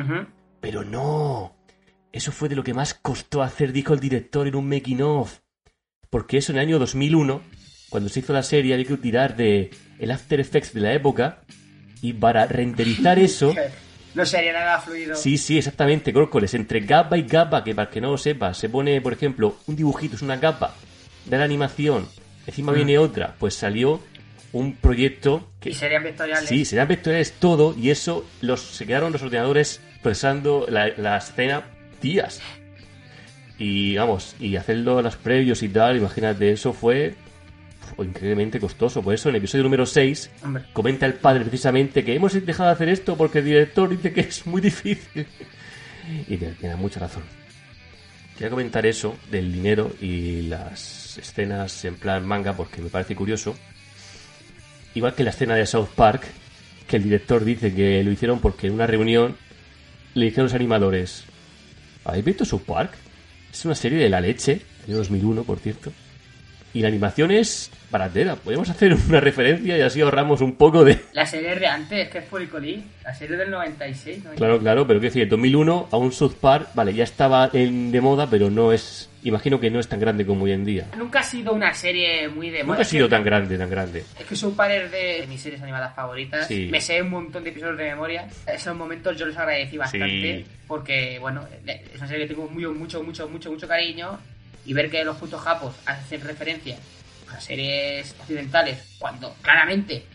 [0.59, 1.55] Pero no.
[2.11, 5.39] Eso fue de lo que más costó hacer, dijo el director en un making of.
[6.09, 7.41] Porque eso en el año 2001,
[7.89, 11.43] cuando se hizo la serie, había que tirar de el After Effects de la época
[12.01, 13.53] y para renderizar eso
[14.15, 15.13] No sería nada fluido.
[15.15, 16.53] Sí, sí, exactamente, Córcoles.
[16.53, 19.75] Entre capa y capa, que para que no lo sepa, se pone, por ejemplo, un
[19.75, 20.73] dibujito, es una capa
[21.25, 22.07] de la animación,
[22.47, 23.99] encima viene otra, pues salió
[24.53, 25.71] un proyecto que...
[25.71, 26.47] Y serían vectoriales.
[26.47, 31.63] Sí, serán vectoriales todo y eso los, se quedaron los ordenadores procesando la, la escena
[32.01, 32.39] días.
[33.57, 37.15] Y vamos, y hacerlo los previos y tal, imagínate, eso fue
[37.95, 39.01] fue increíblemente costoso.
[39.01, 40.63] Por eso en el episodio número 6 Hombre.
[40.73, 44.21] comenta el padre precisamente que hemos dejado de hacer esto porque el director dice que
[44.21, 45.25] es muy difícil.
[46.27, 47.23] Y tiene tiene mucha razón.
[48.35, 53.55] Quería comentar eso del dinero y las escenas en plan manga porque me parece curioso.
[54.93, 56.23] Igual que la escena de South Park,
[56.87, 59.35] que el director dice que lo hicieron porque en una reunión
[60.13, 61.23] le dijeron a los animadores,
[62.03, 62.91] ¿habéis visto South Park?
[63.51, 65.91] Es una serie de la leche, año 2001, por cierto.
[66.75, 68.35] Y la animación es baratera.
[68.35, 70.99] Podemos hacer una referencia y así ahorramos un poco de...
[71.13, 74.31] La serie de antes, que es Furicoli, la serie del 96, ¿no?
[74.31, 77.93] Claro, claro, pero quiero decir, en 2001 a un South Park, vale, ya estaba en,
[77.93, 79.09] de moda, pero no es...
[79.23, 80.85] Imagino que no es tan grande como hoy en día.
[80.97, 82.73] Nunca ha sido una serie muy de moda.
[82.75, 84.03] Nunca ha sido tan grande, tan grande.
[84.19, 86.45] Es que son pares de mis series animadas favoritas.
[86.45, 86.67] Sí.
[86.69, 88.27] Me sé un montón de episodios de memoria.
[88.45, 90.43] Esos momentos yo los agradecí bastante.
[90.43, 90.45] Sí.
[90.67, 94.19] Porque, bueno, es una serie que tengo muy, mucho, mucho, mucho, mucho cariño.
[94.65, 96.77] Y ver que los putos japos hacen referencia
[97.35, 100.05] a series occidentales cuando claramente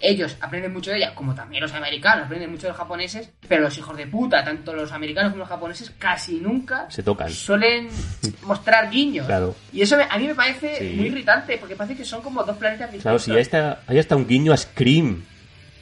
[0.00, 3.62] ellos aprenden mucho de ellas, como también los americanos aprenden mucho de los japoneses, pero
[3.62, 7.28] los hijos de puta, tanto los americanos como los japoneses, casi nunca Se tocan.
[7.30, 7.88] suelen
[8.42, 9.26] mostrar guiños.
[9.26, 9.56] Claro.
[9.72, 10.94] Y eso me- a mí me parece Sí.
[10.96, 13.02] muy irritante, porque parece que son como dos planetas distintos.
[13.02, 15.24] Claro, si ahí está, ahí está un guiño a Scream,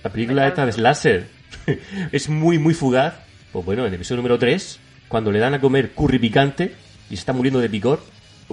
[0.03, 1.29] la película esta de Slasher.
[2.13, 3.15] es muy, muy fugaz.
[3.53, 6.75] Pues bueno, en el episodio número 3, cuando le dan a comer curry picante
[7.11, 8.01] y se está muriendo de picor,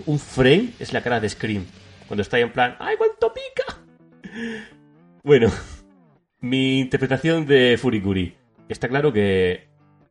[0.05, 1.65] un frame es la cara de Scream.
[2.07, 3.79] Cuando está ahí en plan, ¡ay, cuánto pica!
[5.25, 5.49] Bueno,
[6.41, 8.35] mi interpretación de Furikuri.
[8.67, 9.69] Está claro que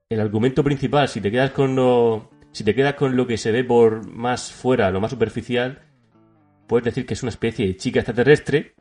[0.09, 2.31] el argumento principal, si te quedas con lo.
[2.53, 5.83] Si te quedas con lo que se ve por más fuera, lo más superficial,
[6.67, 8.75] puedes decir que es una especie de chica extraterrestre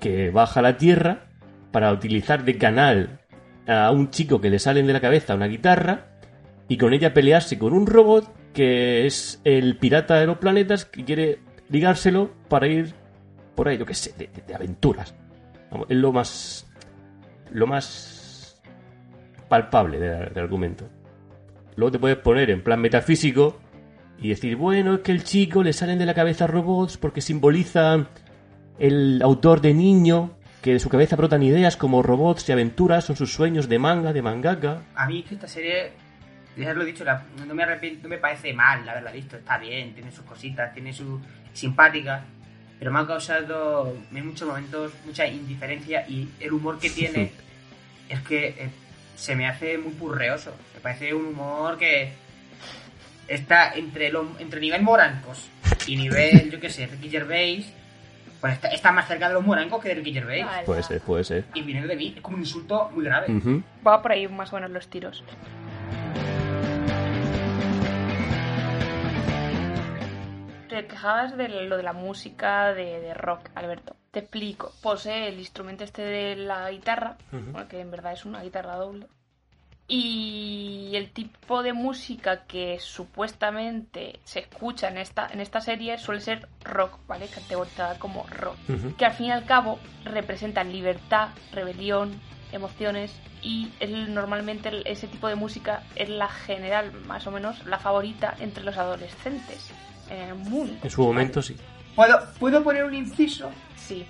[0.00, 1.28] que baja a la Tierra
[1.70, 3.20] para utilizar de canal
[3.66, 6.18] a un chico que le salen de la cabeza una guitarra
[6.68, 11.04] y con ella pelearse con un robot que es el pirata de los planetas que
[11.04, 12.94] quiere ligárselo para ir
[13.54, 15.14] por ahí, yo qué sé, de, aventuras.
[15.90, 16.66] Es lo más.
[17.52, 18.58] lo más
[19.50, 20.88] palpable de- del argumento.
[21.76, 23.58] Luego te puedes poner en plan metafísico
[24.18, 28.06] y decir, bueno, es que el chico le salen de la cabeza robots porque simboliza
[28.78, 30.30] el autor de niño,
[30.62, 34.12] que de su cabeza brotan ideas como robots y aventuras, son sus sueños de manga,
[34.14, 34.82] de mangaka.
[34.94, 35.92] A mí esta serie,
[36.56, 39.36] lo he dicho, la- no, me arrepiento, no me parece mal haberla visto.
[39.36, 41.20] Está bien, tiene sus cositas, tiene su
[41.52, 42.22] simpática,
[42.78, 47.32] pero me ha causado en muchos momentos mucha indiferencia y el humor que tiene
[48.08, 48.70] es que eh,
[49.16, 50.54] se me hace muy purreoso.
[50.74, 52.12] Me parece un humor que
[53.28, 55.48] está entre, lo, entre nivel morancos
[55.86, 57.72] y nivel, yo qué sé, Ricky Gervais.
[58.40, 60.44] Pues está, está más cerca de los morancos que de Ricky Gervais.
[60.44, 60.66] Vale.
[60.66, 61.44] Puede ser, puede ser.
[61.54, 63.32] Y viene de mí, es como un insulto muy grave.
[63.32, 63.62] Ujú.
[63.84, 65.24] Va por ahí más o menos los tiros.
[70.76, 73.96] Te quejabas de lo de la música de, de rock, Alberto.
[74.10, 74.72] Te explico.
[74.82, 77.16] Posee el instrumento este de la guitarra,
[77.70, 79.06] que en verdad es una guitarra doble.
[79.88, 86.20] Y el tipo de música que supuestamente se escucha en esta, en esta serie suele
[86.20, 87.28] ser rock, ¿vale?
[87.28, 88.56] Categorizada como rock
[88.98, 92.20] que al fin y al cabo representan libertad, rebelión,
[92.52, 97.64] emociones y el- normalmente el- ese tipo de música es la general, más o menos,
[97.64, 99.72] la favorita entre los adolescentes
[100.10, 100.74] en el mundo.
[100.82, 101.56] En su momento sí.
[101.94, 103.50] ¿Puedo, ¿Puedo poner un inciso?
[103.76, 104.06] Sí,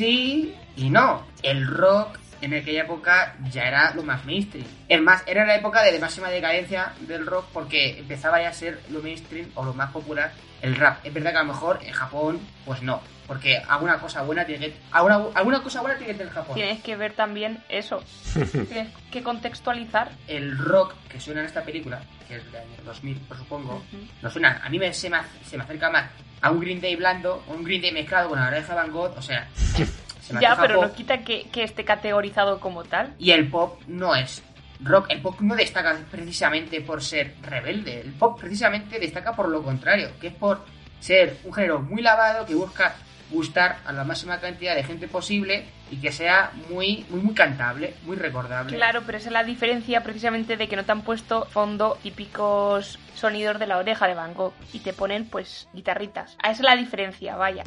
[0.00, 1.26] Sí y no.
[1.42, 4.64] El rock en aquella época ya era lo más mainstream.
[4.88, 8.80] Es más, era la época de máxima decadencia del rock porque empezaba ya a ser
[8.90, 11.04] lo mainstream o lo más popular el rap.
[11.04, 13.02] Es verdad que a lo mejor en Japón, pues no.
[13.30, 14.76] Porque alguna cosa buena tiene que...
[14.90, 16.56] Alguna, alguna cosa buena tiene que tener Japón.
[16.56, 18.02] tienes que ver también eso.
[18.34, 20.10] tienes que contextualizar.
[20.26, 24.04] El rock que suena en esta película, que es del año 2000, por supongo, Ujú.
[24.20, 24.60] no suena...
[24.64, 27.52] A mí me, se, me, se me acerca más a un Green Day blando, o
[27.52, 29.48] un Green Day mezclado con la oreja Van Gogh, o sea...
[29.54, 30.86] se me Ya, pero pop.
[30.86, 33.14] no quita que, que esté categorizado como tal.
[33.16, 34.42] Y el pop no es
[34.80, 35.06] rock.
[35.08, 38.00] El pop no destaca precisamente por ser rebelde.
[38.00, 40.64] El pop precisamente destaca por lo contrario, que es por
[40.98, 42.96] ser un género muy lavado que busca
[43.30, 47.94] gustar a la máxima cantidad de gente posible y que sea muy, muy, muy cantable,
[48.04, 48.76] muy recordable.
[48.76, 52.98] Claro, pero esa es la diferencia precisamente de que no te han puesto fondo típicos
[53.14, 56.36] sonidos de la oreja de Van Gogh y te ponen pues guitarritas.
[56.40, 57.64] Esa es la diferencia, vaya.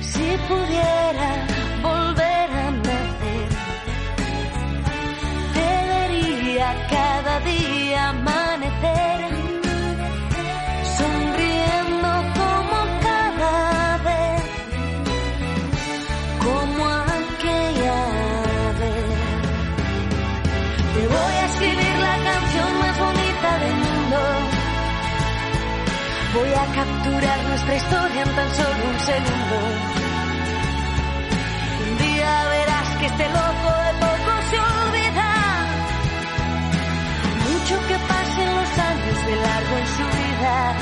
[0.00, 1.46] Si pudiera
[1.82, 3.48] volver a nacer,
[5.54, 8.45] te vería cada día amanecer,
[27.66, 29.56] capturar nuestra historia en tan solo un segundo.
[31.82, 35.30] Un día verás que este loco de poco se olvida.
[37.44, 40.76] Mucho que pasen los años de largo en su vida.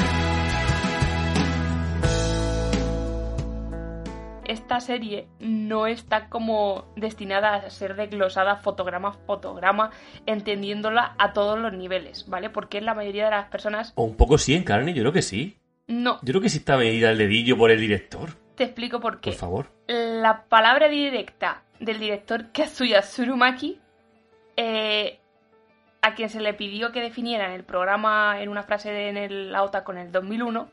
[4.46, 9.90] esta serie no está como destinada a ser desglosada fotograma a fotograma,
[10.26, 12.50] entendiéndola a todos los niveles, ¿vale?
[12.50, 15.22] Porque la mayoría de las personas O un poco sí en carne, yo creo que
[15.22, 15.56] sí.
[15.86, 16.18] No.
[16.22, 18.30] Yo creo que sí está medida el dedillo por el director.
[18.56, 19.30] Te explico por qué.
[19.30, 19.66] Por favor.
[19.88, 23.80] La palabra directa del director Kazuya Tsurumaki,
[24.56, 25.18] eh,
[26.02, 29.16] a quien se le pidió que definiera en el programa en una frase de- en
[29.16, 30.70] el AOTA con el 2001,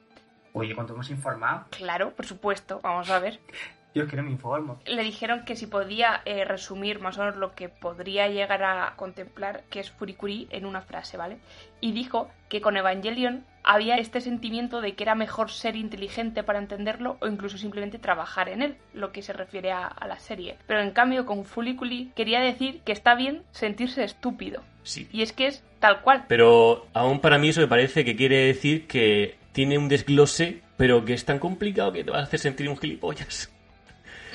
[0.53, 3.39] Oye, cuanto hemos informado, claro, por supuesto, vamos a ver,
[3.93, 4.79] yo es que no me informo.
[4.85, 8.93] le dijeron que si podía eh, resumir más o menos lo que podría llegar a
[8.95, 11.37] contemplar que es Furikuri en una frase, ¿vale?
[11.81, 16.59] Y dijo que con Evangelion había este sentimiento de que era mejor ser inteligente para
[16.59, 20.57] entenderlo o incluso simplemente trabajar en él, lo que se refiere a, a la serie.
[20.67, 24.63] Pero en cambio con Furikuri quería decir que está bien sentirse estúpido.
[24.83, 25.07] Sí.
[25.11, 26.25] Y es que es tal cual.
[26.27, 31.05] Pero aún para mí eso me parece que quiere decir que tiene un desglose, pero
[31.05, 33.51] que es tan complicado que te va a hacer sentir un gilipollas.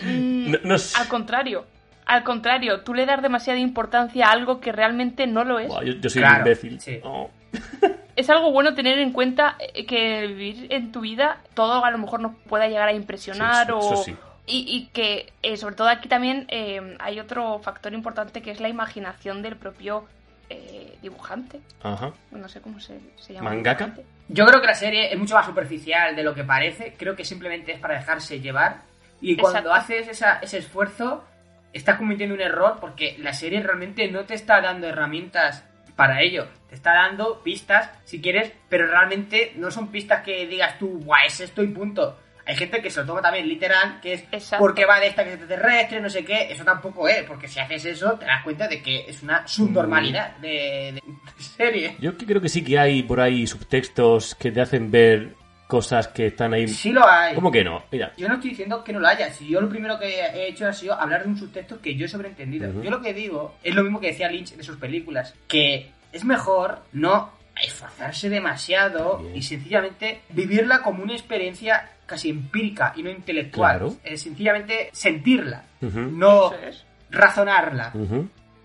[0.02, 0.98] Mm, No, no sé.
[1.00, 1.66] Al contrario.
[2.06, 5.68] Al contrario, tú le das demasiada importancia a algo que realmente no lo es.
[5.68, 6.80] Buah, yo, yo soy Claro, un imbécil.
[6.80, 7.00] sí.
[7.02, 7.30] Oh.
[8.16, 11.98] es algo bueno tener en cuenta eh, que vivir en tu vida todo a lo
[11.98, 13.92] mejor nos pueda llegar a impresionar Sí, eso- o...
[13.94, 14.16] eso sí.
[14.48, 18.60] Y, y que eh, sobre todo aquí también eh, hay otro factor importante que es
[18.60, 20.04] la imaginación del propio
[20.48, 21.58] eh, dibujante.
[21.82, 22.12] Ajá.
[22.30, 23.50] No sé cómo se, se llama.
[23.50, 23.90] ¿Mangaka?
[24.28, 26.94] Yo creo que la serie es mucho más superficial de lo que parece.
[26.96, 28.82] Creo que simplemente es para dejarse llevar.
[29.20, 29.74] Y cuando Exacto.
[29.74, 31.24] haces esa- ese esfuerzo,
[31.72, 36.46] estás cometiendo un error porque la serie realmente no te está dando herramientas para ello.
[36.68, 41.20] Te está dando pistas, si quieres, pero realmente no son pistas que digas tú, guau,
[41.26, 42.18] es esto y punto.
[42.48, 44.58] Hay gente que se lo toma también literal, que es Exacto.
[44.64, 46.46] porque va de esta que es extraterrestre, no sé qué.
[46.52, 50.36] Eso tampoco es, porque si haces eso, te das cuenta de que es una subnormalidad
[50.36, 51.96] de, de serie.
[51.98, 55.34] Yo que creo que sí que hay por ahí subtextos que te hacen ver
[55.66, 56.68] cosas que están ahí.
[56.68, 57.34] Sí lo hay.
[57.34, 57.82] ¿Cómo que no?
[57.90, 58.12] Mira.
[58.16, 59.30] Yo no estoy diciendo que no lo haya.
[59.32, 62.06] Si yo lo primero que he hecho ha sido hablar de un subtexto que yo
[62.06, 62.82] he sobreentendido.
[62.82, 65.34] Yo lo que digo es lo mismo que decía Lynch de sus películas.
[65.48, 69.36] Que es mejor no esforzarse demasiado Bien.
[69.36, 73.78] y sencillamente vivirla como una experiencia casi empírica y no intelectual.
[73.78, 73.96] Claro.
[74.04, 76.84] Es sencillamente sentirla, no es.
[77.10, 77.92] razonarla.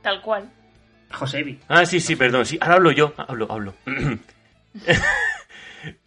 [0.02, 0.50] Tal cual.
[1.12, 1.60] Josebi.
[1.68, 2.46] Ah, sí, sí, perdón.
[2.46, 3.14] Sí, ahora hablo yo.
[3.18, 3.74] Hablo, hablo.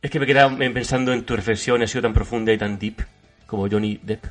[0.02, 3.04] es que me quedaba pensando en tu reflexión, ha sido tan profunda y tan deep
[3.46, 4.24] como Johnny Depp.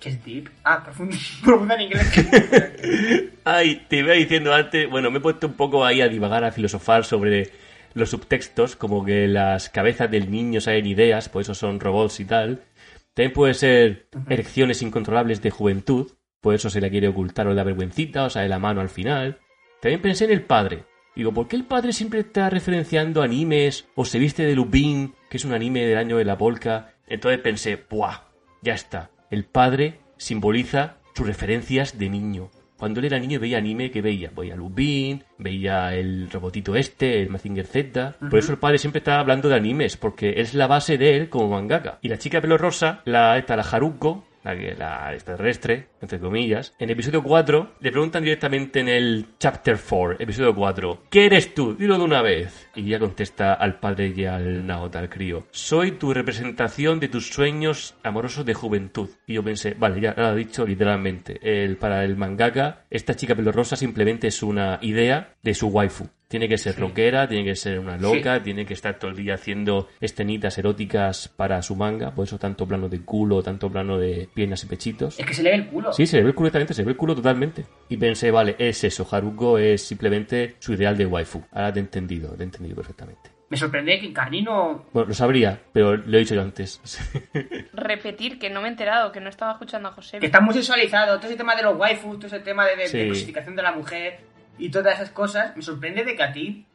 [0.00, 0.50] ¿Qué es deep?
[0.64, 3.32] Ah, profundo, profundo en inglés.
[3.44, 6.52] Ay, te iba diciendo antes, bueno, me he puesto un poco ahí a divagar, a
[6.52, 7.50] filosofar sobre
[7.94, 12.24] los subtextos, como que las cabezas del niño saben ideas, por eso son robots y
[12.24, 12.62] tal.
[13.14, 17.64] También puede ser erecciones incontrolables de juventud, por eso se le quiere ocultar o da
[17.64, 19.38] vergüencita, o sale la mano al final.
[19.82, 20.84] También pensé en el padre.
[21.14, 25.36] Digo, ¿por qué el padre siempre está referenciando animes o se viste de Lupin, que
[25.36, 26.94] es un anime del año de la polka?
[27.06, 28.22] Entonces pensé, ¡buah!
[28.62, 29.10] Ya está.
[29.30, 32.50] El padre simboliza sus referencias de niño.
[32.80, 34.30] Cuando él era niño veía anime que veía.
[34.34, 38.16] Veía Lupin, veía el robotito este, el Mazinger Z.
[38.18, 41.28] Por eso el padre siempre está hablando de animes, porque es la base de él
[41.28, 41.98] como mangaka.
[42.00, 46.90] Y la chica de pelo rosa, la, esta, la Haruko, la, extraterrestre, entre comillas, en
[46.90, 51.74] episodio 4 le preguntan directamente en el chapter 4, episodio 4, ¿qué eres tú?
[51.74, 52.68] Dilo de una vez.
[52.74, 57.28] Y ella contesta al padre y al Naota, al crío, soy tu representación de tus
[57.28, 59.10] sueños amorosos de juventud.
[59.26, 61.38] Y yo pensé, vale, ya lo ha dicho literalmente.
[61.42, 66.08] El, para el mangaka, esta chica pelo rosa simplemente es una idea de su waifu.
[66.30, 69.34] Tiene que ser rockera, tiene que ser una loca, tiene que estar todo el día
[69.34, 74.28] haciendo escenitas eróticas para su manga, por eso tanto plano de culo, tanto plano de
[74.32, 75.18] piernas y pechitos.
[75.18, 75.92] es que se le ve el culo.
[75.92, 77.64] Sí, se le ve el culo directamente, se le ve el culo totalmente.
[77.88, 81.42] Y pensé, vale, es eso, Haruko es simplemente su ideal de waifu.
[81.50, 83.30] Ahora te he entendido, te he entendido perfectamente.
[83.48, 86.80] Me sorprende que Carnino Bueno, lo sabría, pero lo he dicho yo antes.
[87.72, 90.18] Repetir que no me he enterado, que no estaba escuchando a José.
[90.20, 92.82] que está muy sexualizado, todo ese tema de los waifus, todo ese tema de, de,
[92.82, 93.08] de Sí.
[93.08, 94.20] cosificación de la mujer
[94.58, 96.66] y todas esas cosas, me sorprende de que a ti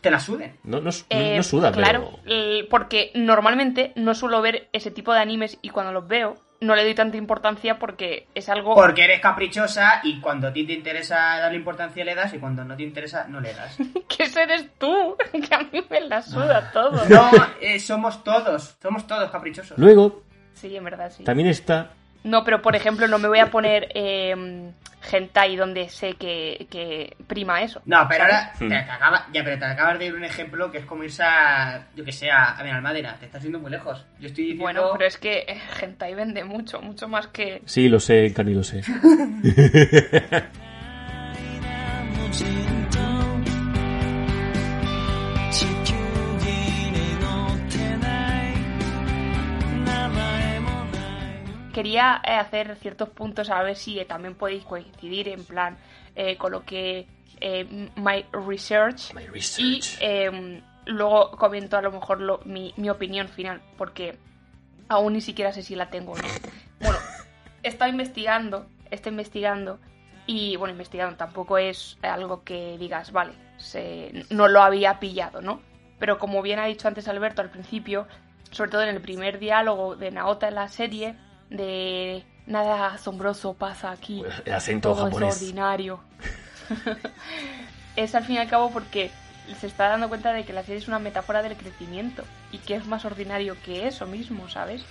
[0.00, 0.56] te la suden.
[0.64, 2.68] No, no, no- Eh, no suda, claro, pero...
[2.68, 6.84] porque normalmente no suelo ver ese tipo de animes y cuando los veo no le
[6.84, 11.16] doy tanta importancia porque es algo Porque eres caprichosa y cuando a ti te interesa
[11.38, 13.76] darle importancia le das y cuando no te interesa no le das.
[14.08, 17.04] que ese eres tú, que a mí me la suda todo.
[17.08, 19.78] No, eh, somos todos, somos todos caprichosos.
[19.78, 20.22] Luego,
[20.54, 21.24] Sí, en verdad sí.
[21.24, 21.90] también está...
[22.24, 24.70] No, pero por ejemplo no me voy a poner eh,
[25.10, 27.82] hentai donde sé que, que prima eso.
[27.84, 28.68] No, pero ahora Hmm.
[28.68, 31.22] te, te acaba- ya, pero te acabas de ir un ejemplo que es como irse
[31.24, 33.16] a, yo que sé, a, a Benalmádena.
[33.16, 34.04] Te estás yendo muy lejos.
[34.20, 34.62] Yo estoy diciendo...
[34.64, 35.44] Bueno, pero es que
[35.80, 37.60] hentai vende mucho, mucho más que...
[37.66, 38.82] Sí, lo sé, Cani, lo sé.
[51.72, 55.76] Quería eh, hacer ciertos puntos a ver si eh, también podéis coincidir en plan
[56.14, 57.06] eh, con lo que
[57.40, 59.98] eh, my research My y research.
[60.00, 64.18] eh, luego comento a lo mejor lo- mi, mi opinión final porque
[64.88, 66.28] aún ni siquiera sé si la tengo o no.
[66.80, 66.98] Bueno,
[67.62, 69.78] estado investigando, estoy investigando
[70.26, 75.60] y bueno, investigando tampoco es algo que digas, vale, se- no lo había pillado, ¿no?
[75.98, 78.06] Pero como bien ha dicho antes Alberto al principio,
[78.50, 81.14] sobre todo en el primer diálogo de Naota en la serie,
[81.56, 85.36] de nada asombroso pasa aquí, El acento todo japonés.
[85.36, 86.00] es ordinario.
[87.96, 89.10] es al fin y al cabo porque
[89.60, 92.74] se está dando cuenta de que la serie es una metáfora del crecimiento y que
[92.76, 94.82] es más ordinario que eso mismo, ¿sabes?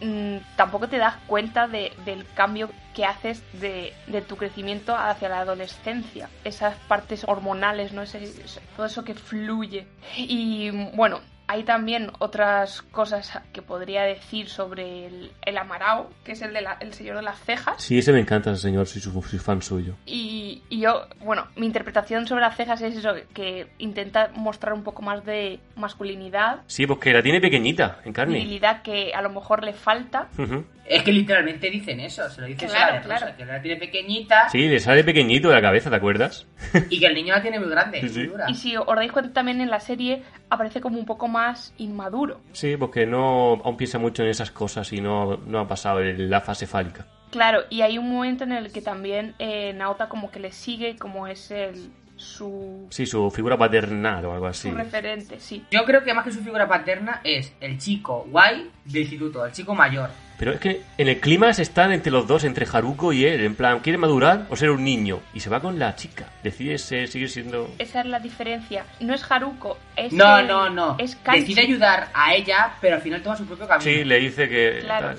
[0.00, 5.30] Mm, tampoco te das cuenta de- del cambio que haces de, de tu crecimiento hacia
[5.30, 6.28] la adolescencia.
[6.44, 8.02] Esas partes hormonales, ¿no?
[8.02, 8.30] Ese-
[8.76, 9.86] todo eso que fluye.
[10.16, 16.42] Y bueno, hay también otras cosas que podría decir sobre el, el Amarao, que es
[16.42, 17.82] el, de la- el señor de las cejas.
[17.82, 19.94] Sí, ese me encanta, ese señor, soy, su, soy fan suyo.
[20.06, 24.82] Y, y yo, bueno, mi interpretación sobre las cejas es eso, que intenta mostrar un
[24.82, 28.34] poco más de masculinidad, Sí, porque la tiene pequeñita, en carne.
[28.38, 30.28] virilidad que a lo mejor le falta.
[30.38, 30.64] Ujú.
[30.88, 33.36] Es que literalmente dicen eso, se lo dicen Claro, a la Rosa, claro.
[33.36, 36.46] que la tiene pequeñita Sí, le sale pequeñito de la cabeza, ¿te acuerdas?
[36.90, 38.18] y que el niño la tiene muy grande, Sí, sí.
[38.20, 38.44] muy dura.
[38.48, 42.40] Y si os dais cuenta también en la serie aparece como un poco más inmaduro.
[42.52, 46.30] Sí, porque no aún piensa mucho en esas cosas y no, no ha pasado en
[46.30, 47.06] la fase fálica.
[47.30, 50.96] Claro, y hay un momento en el que también eh, Naota como que le sigue,
[50.96, 51.90] como es el
[52.26, 54.68] su, Sí, su figura paternal o algo así.
[54.70, 55.64] su referente, sí.
[55.70, 59.52] Yo creo que más que su figura paterna es el chico guay del instituto, el
[59.52, 60.10] chico mayor.
[60.38, 63.40] Pero es que en el clima están entre los dos, entre Haruko y él.
[63.40, 65.20] En plan, ¿quiere madurar o ser un niño?
[65.32, 66.28] Y se va con la chica.
[66.42, 67.70] Decide ser- seguir siendo...
[67.78, 68.84] Esa es la diferencia.
[69.00, 70.96] No es Haruko, es No, el- no, no.
[70.98, 71.40] Es Kanchi.
[71.40, 73.90] Decide ayudar a ella, pero al final toma su propio camino.
[73.90, 74.80] Sí, le dice que...
[74.82, 75.06] Claro.
[75.14, 75.18] tal.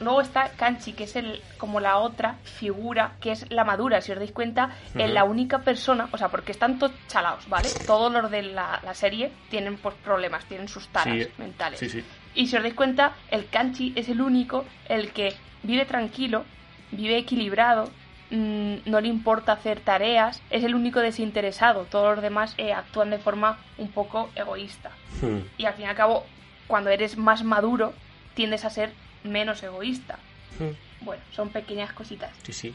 [0.00, 4.00] Luego está Kanchi, que es el como la otra figura, que es la madura.
[4.00, 7.68] Si os dais cuenta, es la única persona, o sea, porque están todos chalaos, ¿vale?
[7.86, 11.80] Todos los de la, la serie tienen pues problemas, tienen sus taras Sí, mentales.
[11.80, 12.04] Sí, sí.
[12.34, 16.44] Y si os dais cuenta, el Kanchi es el único, el que vive tranquilo,
[16.92, 17.90] vive equilibrado,
[18.30, 21.84] mm, no le importa hacer tareas, es el único desinteresado.
[21.84, 24.90] Todos los demás eh, actúan de forma un poco egoísta.
[25.20, 25.40] Hmm.
[25.56, 26.24] Y al fin y al cabo,
[26.68, 27.92] cuando eres más maduro,
[28.34, 28.92] tiendes a ser
[29.24, 30.18] menos egoísta.
[30.58, 31.04] Hmm.
[31.04, 32.30] Bueno, son pequeñas cositas.
[32.42, 32.74] Sí, sí.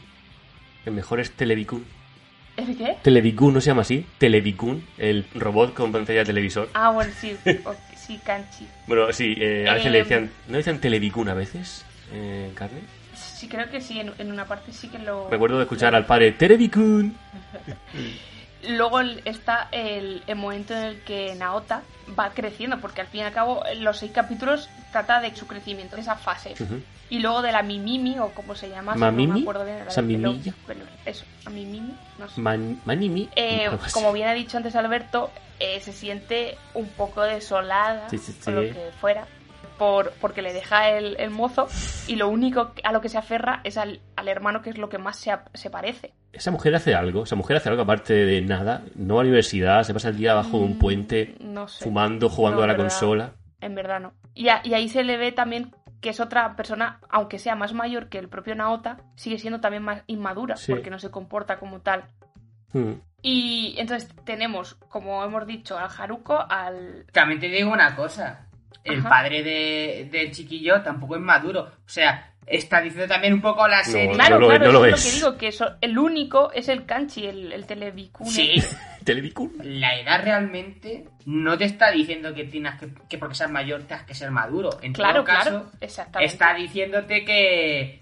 [0.86, 1.84] El mejor es Televicun.
[2.56, 2.96] ¿Es qué?
[3.02, 4.06] Televicun, ¿no se llama así?
[4.18, 6.70] Televicun, el robot con pantalla de televisor.
[6.74, 7.36] Ah, bueno, sí,
[7.96, 8.66] sí, Kanchi.
[8.86, 10.30] Bueno, sí, eh, a veces le Eh, decían...
[10.48, 11.84] ¿No decían Televicun a veces?
[12.12, 12.80] Eh, ¿En carne?
[13.16, 15.28] Sí, creo que sí, en, en una parte sí que lo...
[15.30, 17.16] Recuerdo de escuchar al padre Televicun.
[18.68, 21.82] Luego está el, el momento en el que Naota
[22.18, 25.96] va creciendo, porque al fin y al cabo los seis capítulos trata de su crecimiento,
[25.96, 26.54] de esa fase.
[27.10, 29.78] Y luego de la Mimimi, o como se llama, no me acuerdo bien.
[29.84, 30.32] la ¿Esa del pelo-
[30.66, 32.40] pelo- Eso, a Mimimi, no sé.
[32.40, 33.28] Man- Manimi.
[33.36, 38.34] Eh, como bien ha dicho antes Alberto, eh, se siente un poco desolada, Sí, sí,
[38.46, 39.26] o lo que fuera,
[39.78, 41.66] por, porque le deja el, el mozo
[42.06, 44.88] y lo único a lo que se aferra es al, al hermano, que es lo
[44.88, 46.14] que más se, se parece.
[46.32, 48.82] Esa mujer hace algo, esa mujer hace algo aparte de nada.
[48.96, 51.68] No va a la universidad, se pasa el día bajo de un puente, Mm, No
[51.68, 51.84] sé.
[51.84, 52.84] fumando, jugando No, a la verdad.
[52.88, 53.32] consola.
[53.60, 54.12] En verdad no.
[54.34, 57.72] Y, a- y ahí se le ve también que es otra persona, aunque sea más
[57.72, 60.72] mayor que el propio Naota, sigue siendo también más inmadura, Sí.
[60.72, 62.04] porque no se comporta como tal.
[62.72, 62.94] Hmm.
[63.22, 67.06] Y entonces tenemos, como hemos dicho, al Haruko, al...
[67.12, 68.43] También te digo una cosa.
[68.82, 69.08] El Ajá.
[69.08, 71.60] padre de, del chiquillo tampoco es maduro.
[71.62, 74.08] O sea, está diciendo también un poco la serie.
[74.08, 75.06] No Claro, lo es, claro, no lo eso es.
[75.06, 78.30] es lo que digo, que eso- el único es el Kanchi, el, el Televicune.
[78.30, 78.62] Sí,
[79.04, 79.52] Televicun.
[79.62, 84.04] la edad realmente no te está diciendo que tienes que, que porque seas mayor tengas
[84.04, 84.70] que ser maduro.
[84.82, 86.32] En Claro, todo caso, claro, exactamente.
[86.32, 88.00] está diciéndote que.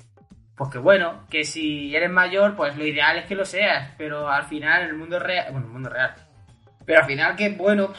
[0.57, 3.93] Pues que bueno, que si eres mayor, pues lo ideal es que lo seas.
[3.97, 5.47] Pero al final, en el mundo real.
[5.51, 6.15] Bueno, el mundo real.
[6.85, 7.93] Pero al final, que bueno.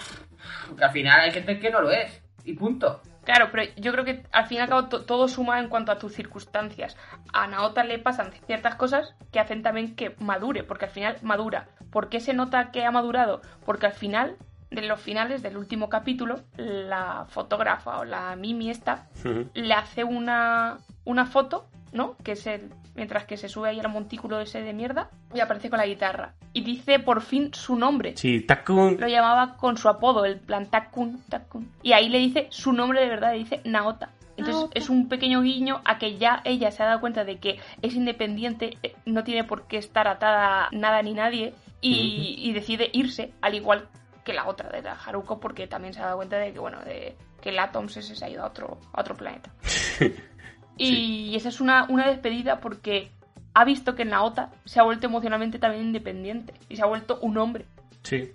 [0.77, 2.21] Que al final hay gente que no lo es.
[2.45, 3.01] Y punto.
[3.23, 5.91] Claro, pero yo creo que al fin y al cabo to- todo suma en cuanto
[5.93, 6.97] a tus circunstancias.
[7.31, 11.67] A Naota le pasan ciertas cosas que hacen también que madure, porque al final madura.
[11.89, 13.41] ¿Por qué se nota que ha madurado?
[13.65, 14.35] Porque al final,
[14.71, 19.07] de los finales del último capítulo, la fotógrafa o la Mimi esta
[19.53, 22.17] le hace una, una foto, ¿no?
[22.23, 22.73] Que es el.
[22.95, 26.33] Mientras que se sube ahí al montículo ese de mierda y aparece con la guitarra.
[26.53, 28.15] Y dice por fin su nombre.
[28.15, 28.99] Sí, Takun.
[28.99, 31.71] Lo llamaba con su apodo, el plan Takun, Takun.
[31.81, 34.09] Y ahí le dice su nombre de verdad, le dice Naota.
[34.37, 34.79] Entonces Naota.
[34.79, 37.95] es un pequeño guiño a que ya ella se ha dado cuenta de que es
[37.95, 42.89] independiente, eh, no tiene por qué estar atada a nada ni nadie y, y decide
[42.93, 43.89] irse, al igual
[44.23, 46.79] que la otra de la Haruko, porque también se ha dado cuenta de que, bueno,
[46.81, 49.51] de que el Atoms ese se ha ido a otro, a otro planeta.
[50.77, 53.11] Y esa es una, una despedida porque
[53.53, 57.37] ha visto que Naota se ha vuelto emocionalmente también independiente y se ha vuelto un
[57.37, 57.65] hombre.
[58.01, 58.31] Sí.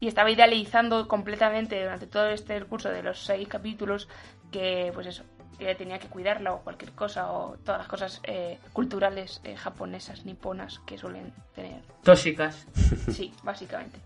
[0.00, 4.08] Y estaba idealizando completamente durante todo este curso de los seis capítulos
[4.50, 5.22] que, pues eso,
[5.58, 10.26] que tenía que cuidarla o cualquier cosa o todas las cosas eh, culturales eh, japonesas,
[10.26, 11.80] niponas que suelen tener.
[12.02, 12.66] Tóxicas.
[13.10, 13.98] Sí, básicamente.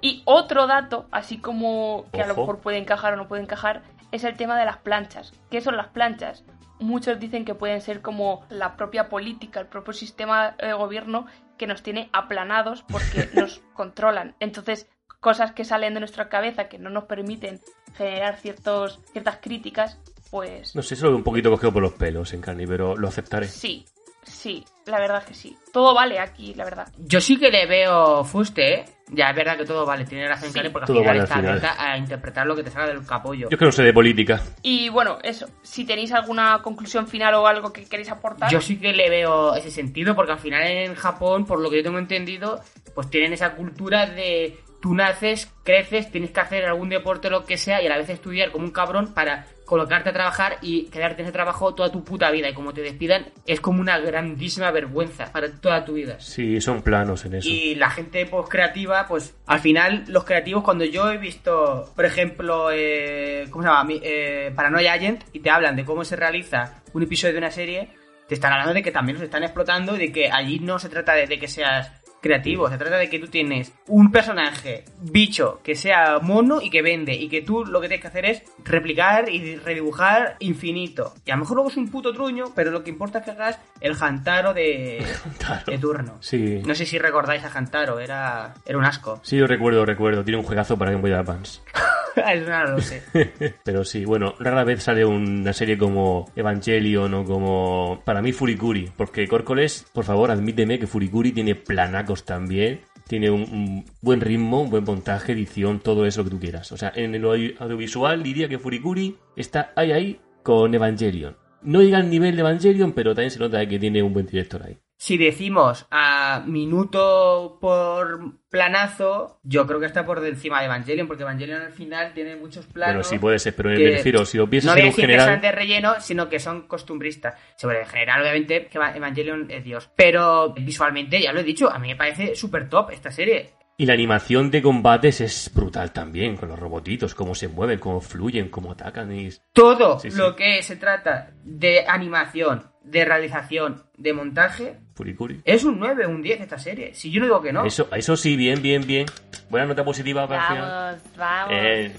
[0.00, 2.42] Y otro dato, así como que a lo Ojo.
[2.42, 5.32] mejor puede encajar o no puede encajar, es el tema de las planchas.
[5.50, 6.44] ¿Qué son las planchas?
[6.78, 11.66] Muchos dicen que pueden ser como la propia política, el propio sistema de gobierno que
[11.66, 14.34] nos tiene aplanados porque nos controlan.
[14.40, 14.88] Entonces,
[15.20, 17.60] cosas que salen de nuestra cabeza que no nos permiten
[17.96, 19.98] generar ciertos, ciertas críticas,
[20.30, 22.96] pues No sé, eso lo veo un poquito cogido por los pelos en Carni, pero
[22.96, 23.48] lo aceptaré.
[23.48, 23.86] sí,
[24.26, 25.56] Sí, la verdad que sí.
[25.72, 26.88] Todo vale aquí, la verdad.
[26.98, 28.84] Yo sí que le veo fuste, ¿eh?
[29.12, 30.54] Ya, es verdad que todo vale, tiene razón Sí.
[30.54, 31.50] Karen, porque Todo al final vale al está final.
[31.58, 33.48] abierta a interpretar lo que te salga del capullo.
[33.48, 34.42] Yo que no sé de política.
[34.62, 35.46] Y bueno, eso.
[35.62, 38.50] Si tenéis alguna conclusión final o algo que queréis aportar.
[38.50, 41.76] Yo sí que le veo ese sentido, porque al final en Japón, por lo que
[41.76, 42.60] yo tengo entendido,
[42.96, 47.58] pues tienen esa cultura de tú naces, creces, tienes que hacer algún deporte, lo que
[47.58, 51.20] sea, y a la vez estudiar como un cabrón para colocarte a trabajar y quedarte
[51.20, 52.48] en ese trabajo toda tu puta vida.
[52.48, 56.18] Y como te despidan, es como una grandísima vergüenza para toda tu vida.
[56.20, 57.48] Sí, son planos en eso.
[57.48, 62.04] Y la gente pues creativa, pues al final los creativos, cuando yo he visto, por
[62.04, 63.92] ejemplo, eh, ¿cómo se llama?
[64.02, 67.90] Eh, Paranoia Agent, y te hablan de cómo se realiza un episodio de una serie,
[68.28, 70.88] te están hablando de que también los están explotando y de que allí no se
[70.88, 71.92] trata de, de que seas
[72.26, 76.82] creativo, se trata de que tú tienes un personaje, bicho, que sea mono y que
[76.82, 81.14] vende, y que tú lo que tienes que hacer es replicar y redibujar infinito.
[81.24, 83.30] Y a lo mejor luego es un puto truño, pero lo que importa es que
[83.30, 85.04] hagas el Hantaro de,
[85.66, 86.18] de turno.
[86.20, 86.62] Sí.
[86.66, 89.20] No sé si recordáis a Hantaro, era, era un asco.
[89.22, 90.24] Sí, yo recuerdo, recuerdo.
[90.24, 91.60] Tiene un juegazo para Game Boy Advance.
[92.16, 93.02] No lo sé.
[93.64, 98.02] Pero sí, bueno, rara vez sale una serie como Evangelion o como...
[98.04, 103.42] Para mí Furikuri, porque Córcoles, por favor, admíteme que Furikuri tiene planacos también, tiene un,
[103.42, 106.72] un buen ritmo, un buen montaje, edición, todo eso que tú quieras.
[106.72, 111.36] O sea, en audio- audiovisual diría que Furikuri está ahí ahí con Evangelion.
[111.62, 114.62] No llega al nivel de Evangelion, pero también se nota que tiene un buen director
[114.62, 114.78] ahí.
[114.98, 121.22] Si decimos a minuto por planazo, yo creo que está por encima de Evangelion, porque
[121.22, 122.94] Evangelion al final tiene muchos planos.
[122.94, 125.02] Bueno, sí puede ser, pero me que refiero, si lo piensas no en un que
[125.02, 125.26] general...
[125.26, 127.34] sean de relleno, sino que son costumbristas.
[127.56, 129.90] Sobre en general, obviamente, que Evangelion es Dios.
[129.94, 133.50] Pero visualmente, ya lo he dicho, a mí me parece súper top esta serie.
[133.78, 138.00] Y la animación de combates es brutal también, con los robotitos, cómo se mueven, cómo
[138.00, 139.12] fluyen, cómo atacan.
[139.12, 139.28] Y...
[139.52, 140.16] Todo Sí, sí.
[140.16, 145.42] lo que se trata de animación, de realización, de montaje, Furikuri.
[145.44, 146.92] es un 9, un 10 esta serie.
[146.94, 147.64] Si yo no digo que no.
[147.64, 149.06] Eso, eso sí, bien, bien, bien.
[149.50, 150.48] Buena nota positiva para.
[150.54, 151.52] Vamos, vamos.
[151.54, 151.92] Eh,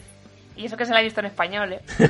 [0.58, 1.82] Y eso que se la he visto en español, ¿eh?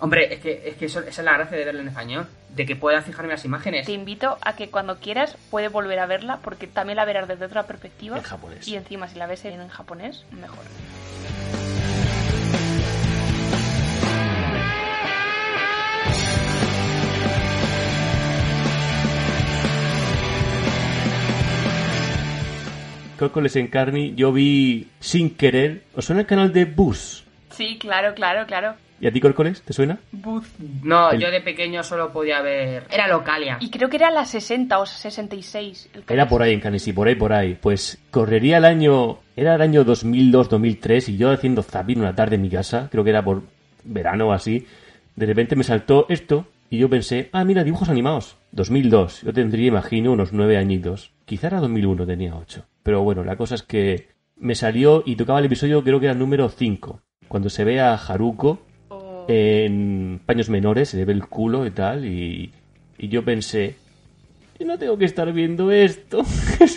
[0.00, 2.26] Hombre, es que, es que eso- esa es la gracia de verla en español.
[2.56, 3.86] De que pueda fijarme en las imágenes.
[3.86, 7.44] Te invito a que cuando quieras puedes volver a verla porque también la verás desde
[7.44, 8.16] otra perspectiva.
[8.16, 8.66] En japonés.
[8.66, 10.64] Y encima si la ves en japonés, mejor.
[23.20, 25.82] Córcoles en Carni, yo vi sin querer.
[25.94, 27.22] ¿Os suena el canal de Bus?
[27.50, 28.74] Sí, claro, claro, claro.
[28.98, 29.60] ¿Y a ti, Córcoles?
[29.60, 29.98] ¿Te suena?
[30.10, 30.46] Booth.
[30.82, 32.84] No, El- yo de pequeño solo podía ver.
[32.90, 33.58] Era Localia.
[33.60, 35.90] Y creo que era la 60 o 66.
[35.92, 37.58] El Era por ahí en Carni, sí, por ahí, por ahí.
[37.60, 39.18] Pues correría el año.
[39.36, 43.10] Era el año 2002-2003 y yo haciendo zapping una tarde en mi casa, creo que
[43.10, 43.42] era por
[43.84, 44.66] verano o así.
[45.16, 48.36] De repente me saltó esto y yo pensé, ah, mira, dibujos animados.
[48.52, 49.22] 2002.
[49.22, 51.10] Yo tendría, imagino, unos nueve añitos.
[51.24, 52.64] Quizá era 2001, tenía ocho.
[52.82, 56.12] Pero bueno, la cosa es que me salió y tocaba el episodio, creo que era
[56.14, 57.00] el número 5.
[57.28, 61.70] Cuando se ve a Haruko O- en paños menores, se le ve el culo y
[61.70, 62.52] tal, y,
[62.98, 63.76] y yo pensé,
[64.58, 66.22] yo no tengo que estar viendo esto.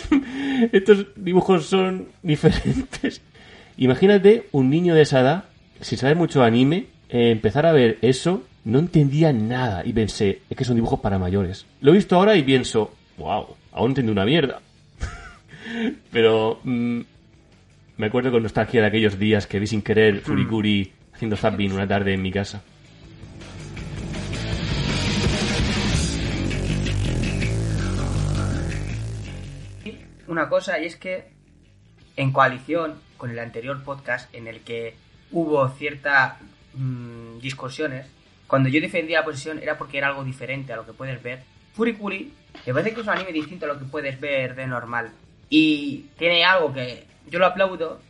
[0.72, 3.20] Estos dibujos son diferentes.
[3.76, 5.44] Imagínate un niño de esa edad,
[5.80, 10.56] si sabe mucho anime, eh, empezar a ver eso, no entendía nada y pensé, es
[10.56, 11.66] que son dibujos para mayores.
[11.80, 14.60] Lo he visto ahora y pienso, wow, aún entiendo una mierda.
[16.10, 17.00] Pero mm,
[17.98, 21.86] me acuerdo con nostalgia de aquellos días que vi sin querer Furikuri haciendo zapping una
[21.86, 22.62] tarde en mi casa.
[30.26, 31.28] Una cosa, y es que
[32.16, 34.96] en coalición con el anterior podcast en el que
[35.30, 36.34] hubo ciertas
[36.72, 38.06] mm, discusiones,
[38.46, 41.42] cuando yo defendía la posición era porque era algo diferente a lo que puedes ver.
[41.74, 42.32] Furikuri
[42.66, 45.10] me parece que es un anime distinto a lo que puedes ver de normal.
[45.50, 48.00] Y tiene algo que yo lo aplaudo,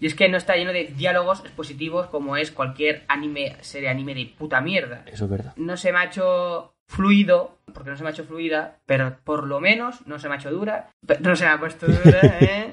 [0.00, 4.14] y es que no está lleno de diálogos expositivos como es cualquier anime, serie anime
[4.14, 5.02] de puta mierda.
[5.06, 5.52] Eso es verdad.
[5.56, 9.46] no se me ha hecho fluido, porque no se me ha hecho fluida, pero por
[9.46, 10.88] lo menos no se me ha hecho dura.
[11.20, 12.70] No se me ha puesto dura, ¿eh?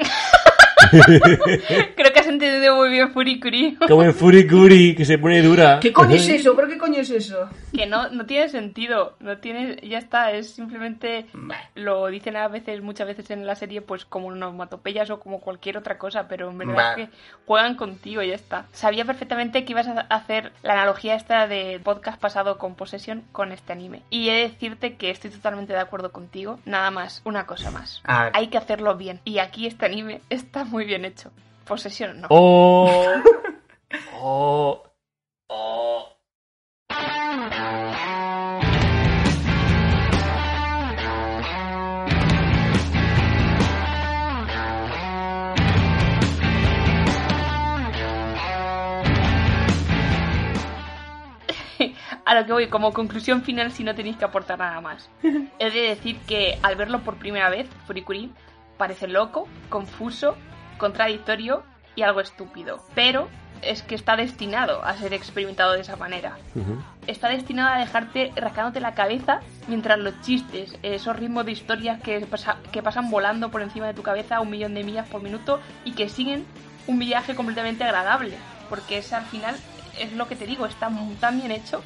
[1.95, 3.76] Creo que has entendido muy bien Furikuri.
[3.88, 5.80] Como en Furikuri, que se pone dura.
[5.80, 6.56] ¿Qué coño es eso?
[6.56, 7.50] ¿Pero qué coño es eso?
[7.74, 9.16] que no, no tiene sentido.
[9.20, 9.78] No tiene.
[9.88, 10.32] Ya está.
[10.32, 11.26] Es simplemente.
[11.76, 15.78] Lo dicen a veces, muchas veces en la serie, pues como onomatopeyas o como cualquier
[15.78, 17.16] otra cosa, pero en verdad es que
[17.46, 18.66] juegan contigo y ya está.
[18.72, 23.52] Sabía perfectamente que ibas a hacer la analogía esta de podcast pasado con Possession con
[23.52, 24.04] este anime.
[24.10, 26.60] Y he de decirte que estoy totalmente de acuerdo contigo.
[26.66, 28.02] Nada más, una cosa más.
[28.06, 29.20] Hay que hacerlo bien.
[29.24, 31.32] Y aquí este anime está muy bien hecho.
[31.68, 32.28] Posesión, no.
[32.30, 33.13] Oh.
[34.20, 34.84] Oh.
[35.47, 36.09] Oh.
[52.26, 55.09] a lo que voy como conclusión final si no tenéis que aportar nada más.
[55.59, 58.32] He de decir que al verlo por primera vez, Furikuri
[58.78, 60.36] parece loco, confuso
[60.78, 61.64] contradictorio
[61.96, 62.84] y algo estúpido.
[62.96, 63.28] Pero
[63.62, 66.38] es que está destinado a ser experimentado de esa manera.
[67.08, 72.20] Está destinado a dejarte rascándote la cabeza mientras los chistes, esos ritmos de historias que,
[72.28, 75.24] pasa- que pasan volando por encima de tu cabeza a un millón de millas por
[75.24, 76.46] minuto y que siguen
[76.86, 78.38] un viaje completamente agradable.
[78.70, 79.56] Porque es al final,
[79.98, 81.82] es lo que te digo, está tan bien hecho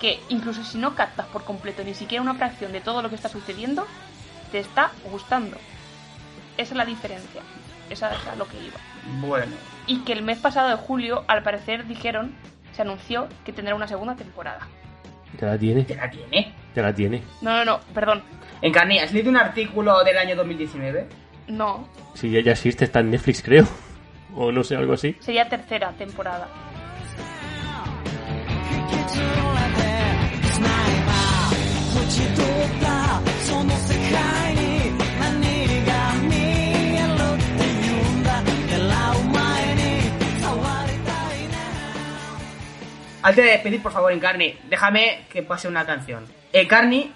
[0.00, 3.14] que incluso si no captas por completo ni siquiera una fracción de todo lo que
[3.14, 3.86] está sucediendo,
[4.52, 5.56] te está gustando.
[6.58, 7.40] Esa es la diferencia.
[7.90, 8.76] Esa es a lo que iba.
[9.20, 9.52] Bueno.
[9.86, 12.34] Y que el mes pasado de julio, al parecer, dijeron,
[12.72, 14.60] se anunció que tendrá una segunda temporada.
[15.40, 16.54] Ya la tiene, ¿Te la tiene?
[16.74, 17.22] ya la tiene.
[17.42, 18.22] No, no, no, perdón.
[18.62, 21.06] Encarni, ¿has leído un artículo del año 2019?
[21.48, 23.66] No, Sí, ya, ya existe, está en Netflix, creo.
[24.36, 25.16] O no sé, algo así.
[25.20, 26.48] sería tercera temporada.
[43.24, 46.26] Antes de despedir, por favor, Encarni, déjame que pase una canción.
[46.52, 47.10] Encarni,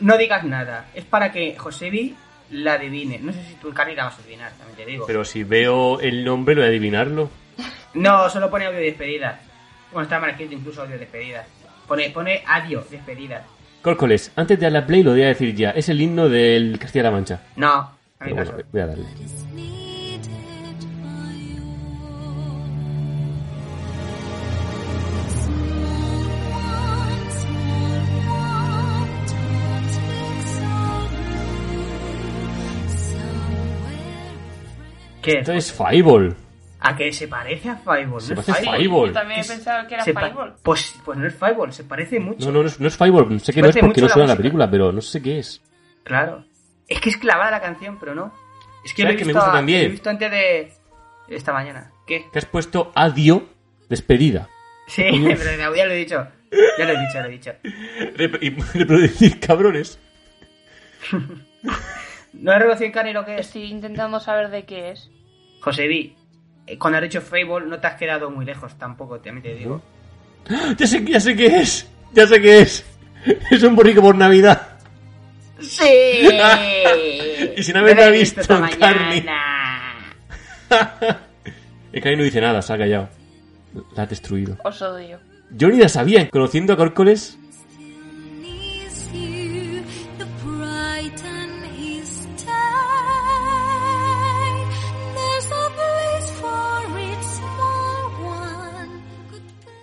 [0.00, 0.86] no digas nada.
[0.94, 2.16] Es para que Josebi
[2.50, 3.18] la adivine.
[3.18, 5.04] No sé si tú, Encarni, la vas a adivinar, también te digo.
[5.06, 7.28] Pero si veo el nombre, lo voy a adivinarlo.
[7.92, 9.38] No, solo pone audio de despedida.
[9.92, 11.44] Bueno, está mal escrito incluso audio de despedida.
[11.86, 13.44] Pone, pone adiós, despedida.
[13.82, 15.72] Córcoles, antes de darle a play lo voy a decir ya.
[15.72, 17.42] Es el himno del Castilla-La Mancha.
[17.56, 17.90] No, a
[18.24, 18.52] mi Pero caso.
[18.52, 19.04] bueno, voy a darle.
[35.22, 35.38] ¿Qué?
[35.40, 36.34] Esto es Fireball.
[36.82, 38.20] ¿A qué se parece a Fireball?
[38.22, 38.76] Se ¿No es parece a Fireball?
[38.78, 39.08] Fireball.
[39.08, 40.54] Yo también he pensado que era Fireball.
[40.62, 42.46] Pues, pues no es Fireball, se parece mucho.
[42.46, 43.40] No, no, no es, no es Fireball.
[43.40, 44.36] Sé que no es porque no la suena en la música.
[44.42, 45.60] película, pero no sé qué es.
[46.04, 46.44] Claro.
[46.88, 48.32] Es que es clavada la canción, pero no.
[48.84, 49.80] Es que lo he ¿Sabes que me visto, gusta a- también?
[49.82, 50.72] lo he visto antes de
[51.28, 51.90] esta mañana.
[52.06, 52.24] ¿Qué?
[52.32, 53.42] Te has puesto adiós,
[53.90, 54.48] despedida.
[54.86, 55.02] Sí,
[55.38, 56.26] pero ya lo he dicho.
[56.78, 57.52] Ya lo he dicho, ya lo he dicho.
[58.74, 59.98] Reproducir cabrones.
[62.32, 63.46] ¿No en Cani lo que es?
[63.46, 65.10] Estoy intentando saber de qué es.
[65.60, 66.16] José Vi,
[66.66, 69.82] eh, cuando has dicho Fable no te has quedado muy lejos tampoco, también te digo.
[70.78, 71.88] Ya sé, ya sé qué es.
[72.12, 72.84] Ya sé qué es.
[73.50, 74.78] Es un borrico por Navidad.
[75.60, 75.84] ¡Sí!
[77.56, 79.96] Y si no me Lo he ha visto, mañana.
[81.92, 83.08] Es que ahí no dice nada, se ha callado.
[83.96, 84.56] La ha destruido.
[84.64, 85.18] Os odio.
[85.50, 86.30] Yo ni la sabía.
[86.30, 87.39] Conociendo a Córcoles,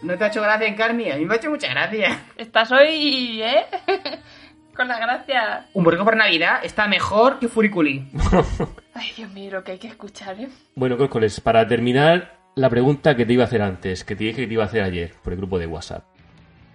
[0.08, 1.12] ¿No te ha hecho gracia en Carmi?
[1.12, 2.18] A mí me ha hecho mucha gracia.
[2.38, 3.66] Estás hoy, ¿eh?
[4.74, 5.66] Con la gracia.
[5.74, 8.08] Un borrico por Navidad está mejor que Furiculi.
[8.94, 10.48] Ay, Dios mío, lo que hay que escuchar, ¿eh?
[10.76, 14.42] Bueno, Córcoles, para terminar, la pregunta que te iba a hacer antes, que te dije
[14.44, 16.06] que te iba a hacer ayer por el grupo de WhatsApp.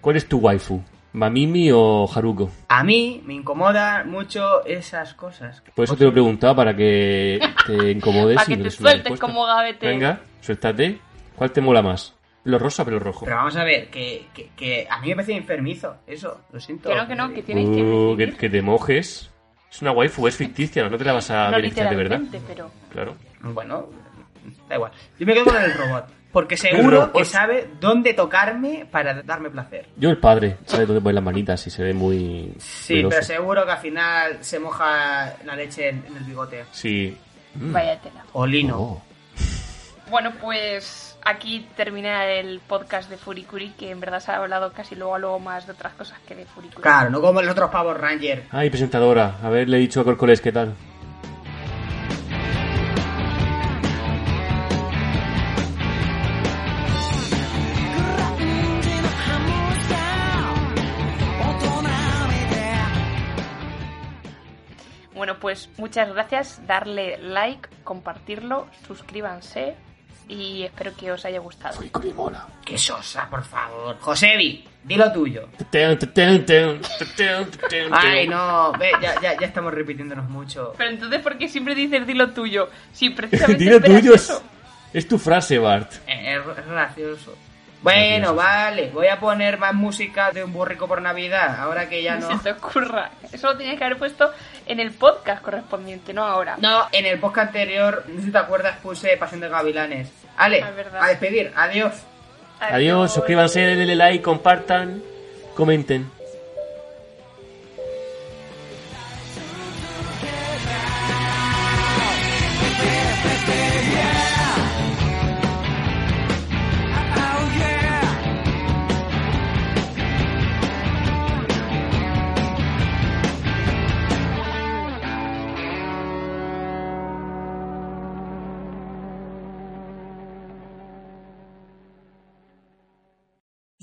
[0.02, 0.82] ¿Cuál es tu waifu?
[1.14, 2.50] ¿Mamimi o Haruko?
[2.68, 5.62] A mí me incomoda mucho esas cosas.
[5.74, 8.70] Por eso te lo he preguntado, para que te incomodes Para y que me te
[8.70, 9.26] sueltes respuesta.
[9.26, 9.86] como gavete.
[9.86, 10.98] Venga, suéltate.
[11.34, 12.14] ¿Cuál te mola más?
[12.44, 13.24] ¿Lo rosa o pelo rojo?
[13.24, 16.88] Pero vamos a ver, que, que, que a mí me parece enfermizo, eso, lo siento.
[16.88, 19.30] Que no, que no, que tienes que Uh, que, que te mojes.
[19.70, 22.20] Es una waifu, es ficticia, no te la vas a no beneficiar de verdad.
[22.46, 22.70] pero...
[22.90, 23.16] Claro.
[23.40, 23.88] Bueno,
[24.68, 24.92] da igual.
[25.18, 26.04] Yo me quedo con el robot.
[26.32, 29.86] Porque seguro que sabe dónde tocarme para darme placer.
[29.96, 32.54] Yo el padre, sabe dónde poner las manitas y se ve muy...
[32.58, 33.10] Sí, veloso.
[33.10, 36.64] pero seguro que al final se moja la leche en, en el bigote.
[36.72, 37.16] Sí.
[37.54, 37.72] Mm.
[37.72, 38.24] Vaya tela.
[38.32, 38.78] O lino.
[38.78, 39.02] Oh.
[40.10, 44.94] Bueno, pues aquí termina el podcast de Furikuri, que en verdad se ha hablado casi
[44.94, 46.82] luego a luego más de otras cosas que de Furikuri.
[46.82, 48.44] Claro, no como los otros pavos Ranger.
[48.50, 50.74] Ay, presentadora, haberle dicho a Corcoles qué tal.
[65.14, 69.76] Bueno, pues muchas gracias, darle like, compartirlo, suscríbanse
[70.32, 71.78] y espero que os haya gustado.
[72.64, 73.96] Qué sosa, por favor.
[74.00, 75.48] Josebi, di lo tuyo.
[77.92, 80.72] Ay, no, ve, ya, ya, ya estamos repitiéndonos mucho.
[80.76, 82.68] Pero entonces, ¿por qué siempre dices di lo tuyo?
[82.92, 84.42] Si precisamente Dilo esperas tuyo, es, eso.
[84.92, 85.92] es tu frase, Bart.
[86.06, 87.34] Eh, Es, es gracioso.
[87.82, 92.16] Bueno, vale, voy a poner más música de un burrico por Navidad, ahora que ya
[92.20, 92.28] no...
[92.38, 93.10] se te ocurra.
[93.32, 94.30] Eso lo tenías que haber puesto
[94.66, 96.56] en el podcast correspondiente, no ahora.
[96.60, 100.10] No, en el podcast anterior, no sé si te acuerdas, puse Pasión de Gavilanes.
[100.36, 101.92] Ale, Ah, a despedir, adiós.
[102.60, 105.02] Adiós, suscríbanse, denle like, compartan,
[105.56, 106.08] comenten.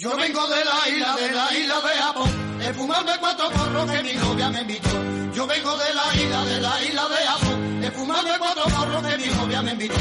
[0.09, 4.01] Yo vengo de la isla, de la isla de Japón, de fumarme cuatro porros que
[4.01, 4.89] mi novia me invitó.
[5.35, 9.17] Yo vengo de la isla, de la isla de Japón, de fumarme cuatro porros que
[9.19, 9.99] mi novia me invitó.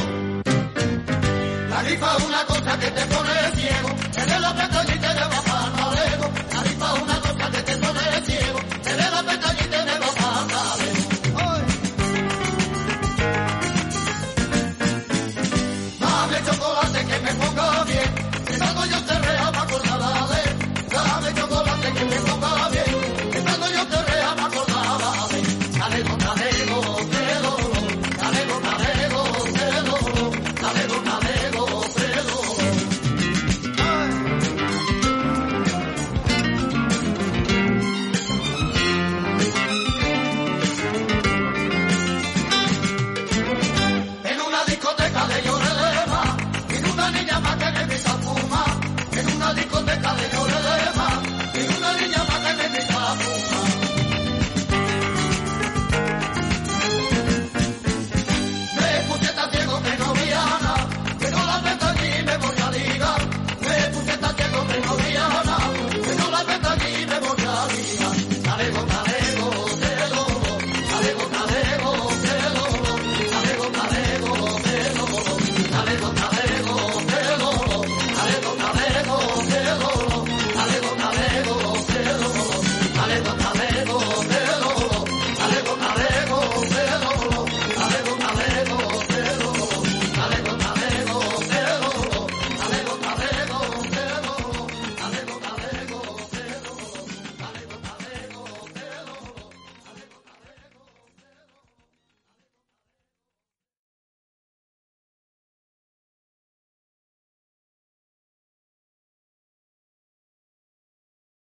[1.69, 5.09] La rifa es una cosa que te pone ciego, te de la pestaña y te
[5.09, 9.23] de bajar al La rifa es una cosa que te pone ciego, te de la
[9.23, 10.28] pestaña y te de bajar